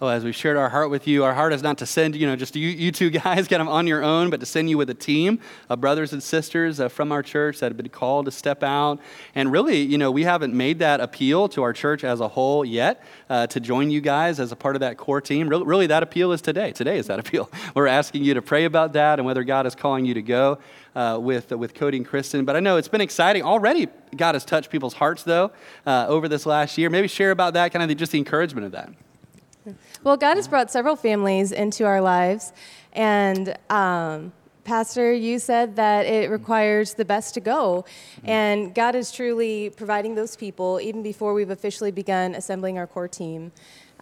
[0.00, 2.26] well, as we've shared our heart with you, our heart is not to send, you
[2.26, 4.78] know, just you, you two guys kind of on your own, but to send you
[4.78, 5.38] with a team
[5.68, 8.98] of brothers and sisters uh, from our church that have been called to step out.
[9.34, 12.64] And really, you know, we haven't made that appeal to our church as a whole
[12.64, 15.50] yet uh, to join you guys as a part of that core team.
[15.50, 16.72] Really, really, that appeal is today.
[16.72, 17.50] Today is that appeal.
[17.74, 20.58] We're asking you to pray about that and whether God is calling you to go.
[20.92, 22.44] Uh, with, uh, with Cody and Kristen.
[22.44, 23.44] But I know it's been exciting.
[23.44, 23.86] Already,
[24.16, 25.52] God has touched people's hearts, though,
[25.86, 26.90] uh, over this last year.
[26.90, 28.90] Maybe share about that, kind of the, just the encouragement of that.
[30.02, 32.52] Well, God has brought several families into our lives,
[32.92, 34.32] and um,
[34.64, 37.84] Pastor, you said that it requires the best to go,
[38.24, 43.08] and God is truly providing those people even before we've officially begun assembling our core
[43.08, 43.52] team.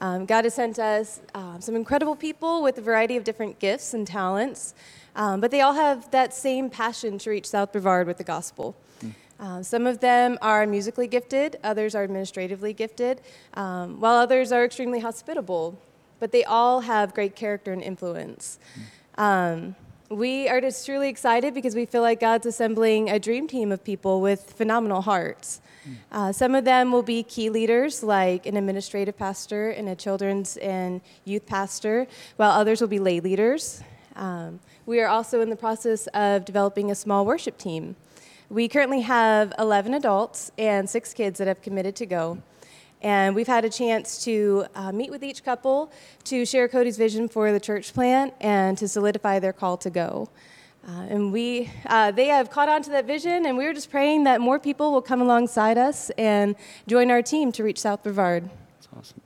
[0.00, 3.94] Um, God has sent us um, some incredible people with a variety of different gifts
[3.94, 4.74] and talents,
[5.16, 8.76] um, but they all have that same passion to reach South Brevard with the gospel.
[9.40, 13.20] Uh, some of them are musically gifted, others are administratively gifted,
[13.54, 15.80] um, while others are extremely hospitable.
[16.20, 18.58] But they all have great character and influence.
[19.16, 19.76] Um,
[20.10, 23.84] we are just truly excited because we feel like God's assembling a dream team of
[23.84, 25.60] people with phenomenal hearts.
[26.12, 30.56] Uh, some of them will be key leaders, like an administrative pastor and a children's
[30.58, 33.82] and youth pastor, while others will be lay leaders.
[34.16, 37.96] Um, we are also in the process of developing a small worship team.
[38.50, 42.38] We currently have 11 adults and six kids that have committed to go.
[43.02, 45.92] And we've had a chance to uh, meet with each couple
[46.24, 50.30] to share Cody's vision for the church plant and to solidify their call to go.
[50.86, 53.90] Uh, and we, uh, they have caught on to that vision, and we are just
[53.90, 58.02] praying that more people will come alongside us and join our team to reach South
[58.02, 58.48] Brevard.
[58.76, 59.20] That's awesome.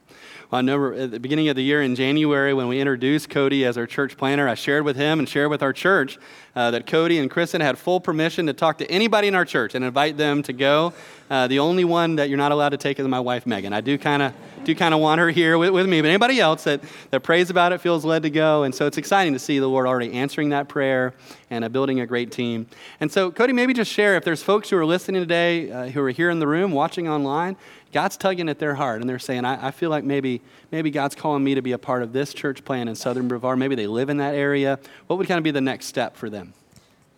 [0.51, 3.65] Well, I know at the beginning of the year in January, when we introduced Cody
[3.65, 6.19] as our church planner, I shared with him and shared with our church
[6.55, 9.75] uh, that Cody and Kristen had full permission to talk to anybody in our church
[9.75, 10.93] and invite them to go.
[11.31, 13.73] Uh, the only one that you're not allowed to take is my wife, Megan.
[13.73, 14.35] I do kind of
[14.65, 16.81] do kind of want her here with, with me, but anybody else that,
[17.11, 18.63] that prays about it feels led to go.
[18.63, 21.15] And so it's exciting to see the Lord already answering that prayer
[21.51, 22.67] and uh, building a great team.
[23.01, 26.01] And so, Cody, maybe just share if there's folks who are listening today, uh, who
[26.03, 27.57] are here in the room, watching online,
[27.93, 30.41] God's tugging at their heart and they're saying, I, I, feel like maybe,
[30.71, 33.59] maybe God's calling me to be a part of this church plan in Southern Brevard.
[33.59, 34.79] Maybe they live in that area.
[35.09, 36.42] What would kind of be the next step for them?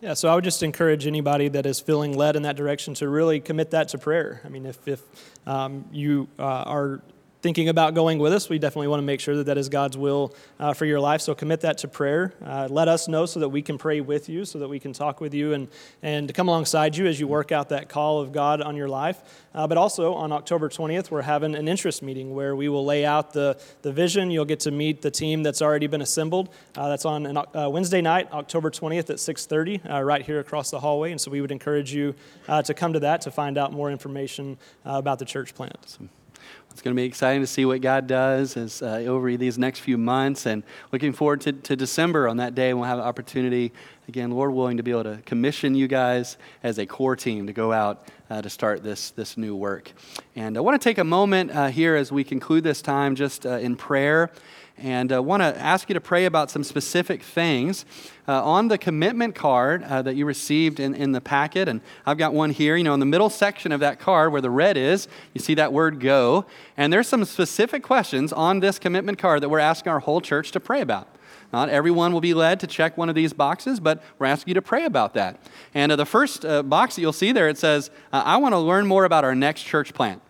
[0.05, 3.09] Yeah, so I would just encourage anybody that is feeling led in that direction to
[3.09, 4.39] really commit that to prayer.
[4.45, 5.01] I mean, if, if
[5.47, 7.01] um, you uh, are
[7.45, 9.95] thinking about going with us, we definitely want to make sure that that is God's
[9.95, 11.21] will uh, for your life.
[11.21, 12.33] So commit that to prayer.
[12.43, 14.93] Uh, let us know so that we can pray with you, so that we can
[14.93, 15.67] talk with you and,
[16.01, 19.21] and come alongside you as you work out that call of God on your life.
[19.53, 23.05] Uh, but also on October 20th, we're having an interest meeting where we will lay
[23.05, 24.31] out the, the vision.
[24.31, 26.49] You'll get to meet the team that's already been assembled.
[26.75, 30.71] Uh, that's on an, uh, Wednesday night, October 20th at 6.30, uh, right here across
[30.71, 31.11] the hallway.
[31.11, 32.15] And so we would encourage you
[32.47, 35.77] to come to that to find out more information about the church plant.
[35.83, 36.09] Awesome.
[36.75, 39.79] It's going to be exciting to see what God does as, uh, over these next
[39.79, 40.45] few months.
[40.45, 40.61] And
[40.91, 42.73] looking forward to, to December on that day.
[42.73, 43.71] We'll have an opportunity,
[44.09, 47.53] again, Lord willing, to be able to commission you guys as a core team to
[47.53, 49.93] go out uh, to start this, this new work.
[50.35, 53.45] And I want to take a moment uh, here as we conclude this time just
[53.45, 54.29] uh, in prayer
[54.77, 57.85] and I uh, want to ask you to pray about some specific things.
[58.27, 62.17] Uh, on the commitment card uh, that you received in, in the packet, and I've
[62.17, 64.77] got one here, you know, in the middle section of that card where the red
[64.77, 66.45] is, you see that word go.
[66.75, 70.51] And there's some specific questions on this commitment card that we're asking our whole church
[70.51, 71.07] to pray about.
[71.53, 74.55] Not everyone will be led to check one of these boxes, but we're asking you
[74.55, 75.39] to pray about that.
[75.73, 78.53] And uh, the first uh, box that you'll see there, it says, uh, I want
[78.53, 80.21] to learn more about our next church plant.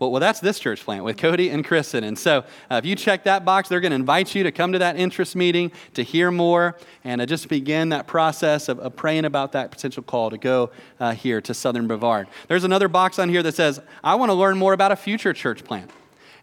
[0.00, 2.04] Well, well, that's this church plant with Cody and Kristen.
[2.04, 2.38] And so
[2.70, 4.96] uh, if you check that box, they're going to invite you to come to that
[4.96, 9.52] interest meeting to hear more and uh, just begin that process of, of, praying about
[9.52, 10.70] that potential call to go
[11.00, 12.28] uh, here to Southern Brevard.
[12.48, 15.34] There's another box on here that says, I want to learn more about a future
[15.34, 15.90] church plant.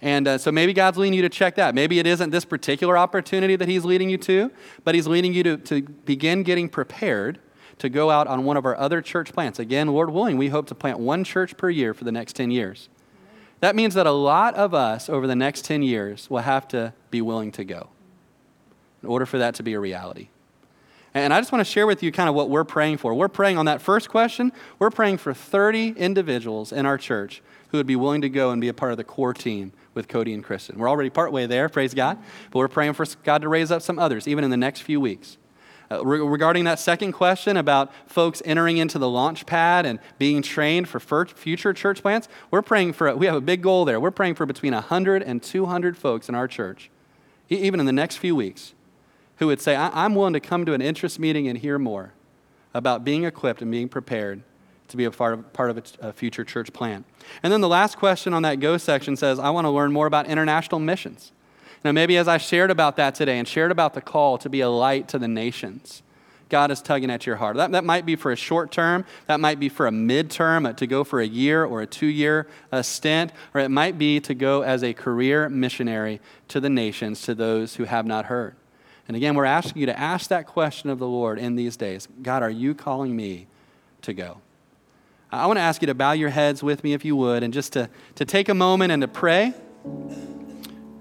[0.04, 1.74] And uh, so maybe God's leading you to check that.
[1.74, 4.52] Maybe it isn't this particular opportunity that He's leading you to,
[4.84, 7.40] but He's leading you to, to begin getting prepared
[7.80, 9.58] to go out on one of our other church plants.
[9.58, 12.52] Again, Lord willing, we hope to plant one church per year for the next 10
[12.52, 12.90] years.
[13.60, 16.94] That means that a lot of us over the next 10 years will have to
[17.10, 17.90] be willing to go
[19.02, 20.30] in order for that to be a reality.
[21.14, 23.14] And I just want to share with you kind of what we're praying for.
[23.14, 27.78] We're praying on that first question, we're praying for 30 individuals in our church who
[27.78, 30.34] would be willing to go and be a part of the core team with Cody
[30.34, 30.78] and Kristen.
[30.78, 32.18] We're already partway there, praise God,
[32.52, 35.02] but we're praying for God to raise up some others, even in the next few
[35.02, 35.38] weeks.
[35.90, 40.42] Uh, re- regarding that second question about folks entering into the launch pad and being
[40.42, 44.00] trained for future church plants, we're praying for, we have a big goal there.
[44.00, 46.90] We're praying for between 100 and 200 folks in our church,
[47.50, 48.74] e- even in the next few weeks,
[49.38, 52.14] who would say, I- I'm willing to come to an interest meeting and hear more
[52.74, 54.44] about being equipped and being prepared
[54.90, 57.06] to be a part of, part of a, a future church plant.
[57.44, 60.06] And then the last question on that go section says, I want to learn more
[60.06, 61.32] about international missions.
[61.84, 64.62] Now, maybe as I shared about that today and shared about the call to be
[64.62, 66.02] a light to the nations,
[66.50, 67.58] God is tugging at your heart.
[67.58, 70.74] That, that might be for a short term, that might be for a midterm, uh,
[70.74, 74.20] to go for a year or a two year uh, stint, or it might be
[74.22, 78.56] to go as a career missionary to the nations, to those who have not heard.
[79.08, 82.08] And again, we're asking you to ask that question of the Lord in these days
[82.22, 83.48] God, are you calling me
[84.04, 84.40] to go?
[85.32, 87.54] I want to ask you to bow your heads with me if you would, and
[87.54, 89.54] just to, to take a moment and to pray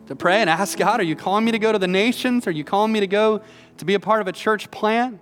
[0.07, 2.47] to pray and ask God, are you calling me to go to the nations?
[2.47, 3.41] Are you calling me to go
[3.79, 5.21] to be a part of a church plant?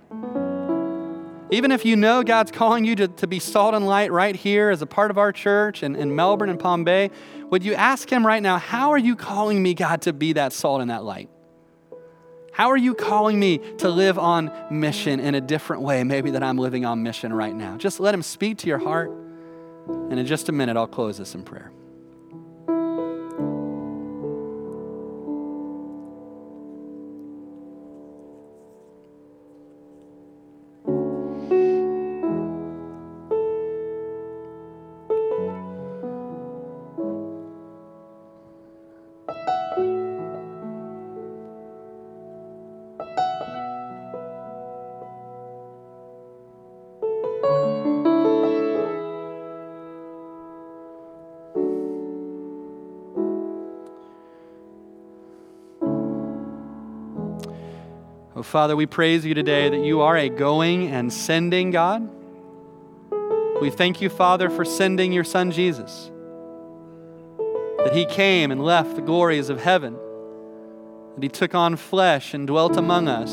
[1.51, 4.69] Even if you know God's calling you to, to be salt and light right here
[4.71, 7.11] as a part of our church in, in Melbourne and Palm Bay,
[7.51, 10.53] would you ask Him right now, how are you calling me, God, to be that
[10.53, 11.29] salt and that light?
[12.51, 16.41] How are you calling me to live on mission in a different way, maybe that
[16.41, 17.77] I'm living on mission right now?
[17.77, 19.11] Just let Him speak to your heart.
[19.87, 21.71] And in just a minute, I'll close this in prayer.
[58.55, 62.09] Father, we praise you today that you are a going and sending God.
[63.59, 66.09] We thank you, Father, for sending your Son Jesus,
[67.79, 69.97] that he came and left the glories of heaven,
[71.15, 73.29] that he took on flesh and dwelt among us,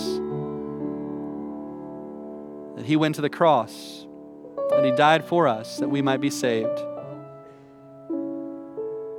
[2.76, 4.04] that he went to the cross,
[4.70, 6.80] that he died for us, that we might be saved.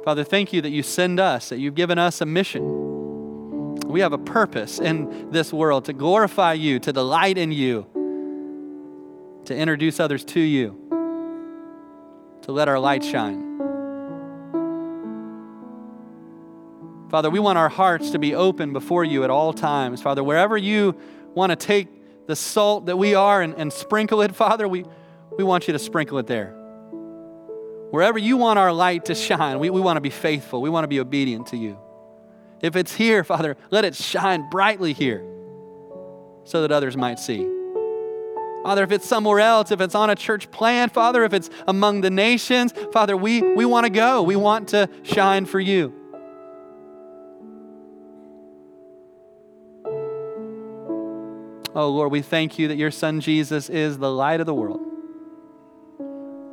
[0.04, 2.83] Father, thank you that you send us, that you've given us a mission.
[3.94, 7.86] We have a purpose in this world to glorify you, to delight in you,
[9.46, 10.80] to introduce others to you
[12.42, 13.60] to let our light shine.
[17.12, 20.02] Father, we want our hearts to be open before you at all times.
[20.02, 20.98] Father, wherever you
[21.36, 21.88] want to take
[22.26, 24.86] the salt that we are and, and sprinkle it, Father, we,
[25.38, 26.50] we want you to sprinkle it there.
[27.92, 30.64] Wherever you want our light to shine, we, we want to be faithful.
[30.64, 31.78] We want to be obedient to you.
[32.64, 35.24] If it's here, Father, let it shine brightly here
[36.46, 37.48] so that others might see.
[38.64, 42.00] Father, if it's somewhere else, if it's on a church plan, Father, if it's among
[42.00, 44.24] the nations, Father, we, we want to go.
[44.24, 45.94] We want to shine for you.
[51.76, 54.80] Oh, Lord, we thank you that your Son Jesus is the light of the world.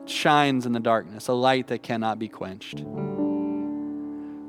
[0.06, 2.82] Shines in the darkness, a light that cannot be quenched.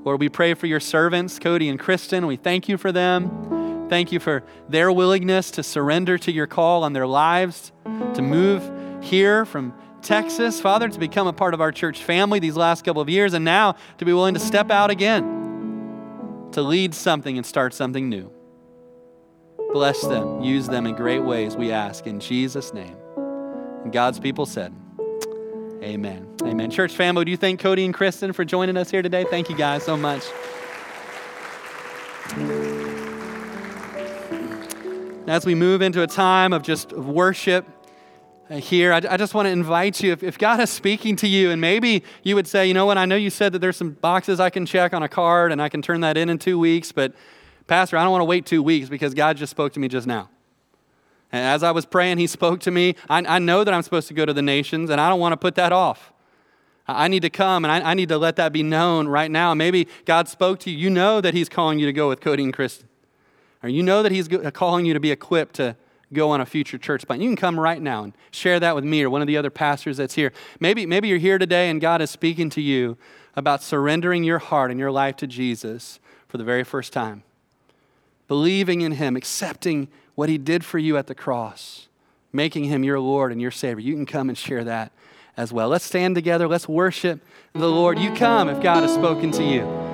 [0.03, 2.25] Lord, we pray for your servants, Cody and Kristen.
[2.25, 3.87] We thank you for them.
[3.87, 7.71] Thank you for their willingness to surrender to your call on their lives,
[8.13, 12.55] to move here from Texas, Father, to become a part of our church family these
[12.57, 16.95] last couple of years, and now to be willing to step out again, to lead
[16.95, 18.31] something and start something new.
[19.73, 22.95] Bless them, use them in great ways, we ask, in Jesus' name.
[23.83, 24.73] And God's people said,
[25.81, 26.27] Amen.
[26.43, 26.69] Amen.
[26.69, 29.25] Church family, do you thank Cody and Kristen for joining us here today?
[29.27, 30.23] Thank you guys so much.
[35.27, 37.65] As we move into a time of just worship
[38.49, 41.59] uh, here, I, just want to invite you, if God is speaking to you, and
[41.59, 44.39] maybe you would say, you know what, I know you said that there's some boxes
[44.39, 46.91] I can check on a card and I can turn that in in two weeks,
[46.91, 47.13] but
[47.65, 50.05] Pastor, I don't want to wait two weeks because God just spoke to me just
[50.05, 50.29] now.
[51.31, 52.95] And as I was praying, He spoke to me.
[53.09, 55.33] I, I know that I'm supposed to go to the nations, and I don't want
[55.33, 56.11] to put that off.
[56.87, 59.53] I need to come and I, I, need to let that be known right now.
[59.53, 60.77] Maybe God spoke to you.
[60.77, 62.89] You know that He's calling you to go with Cody and Kristen
[63.63, 65.75] or you know that He's calling you to be equipped to
[66.13, 68.83] go on a future church plant, you can come right now and share that with
[68.83, 70.33] me or one of the other pastors that's here.
[70.59, 72.97] Maybe, maybe you're here today and God is speaking to you
[73.35, 77.23] about surrendering your heart and your life to Jesus for the very first time.
[78.27, 79.87] Believing in Him, accepting
[80.21, 81.87] what He did for you at the cross,
[82.31, 83.83] making Him your Lord and your Savior.
[83.83, 84.91] You can come and share that
[85.35, 85.67] as well.
[85.67, 86.47] Let's stand together.
[86.47, 87.97] Let's worship the Lord.
[87.97, 89.90] You come if God has spoken to you.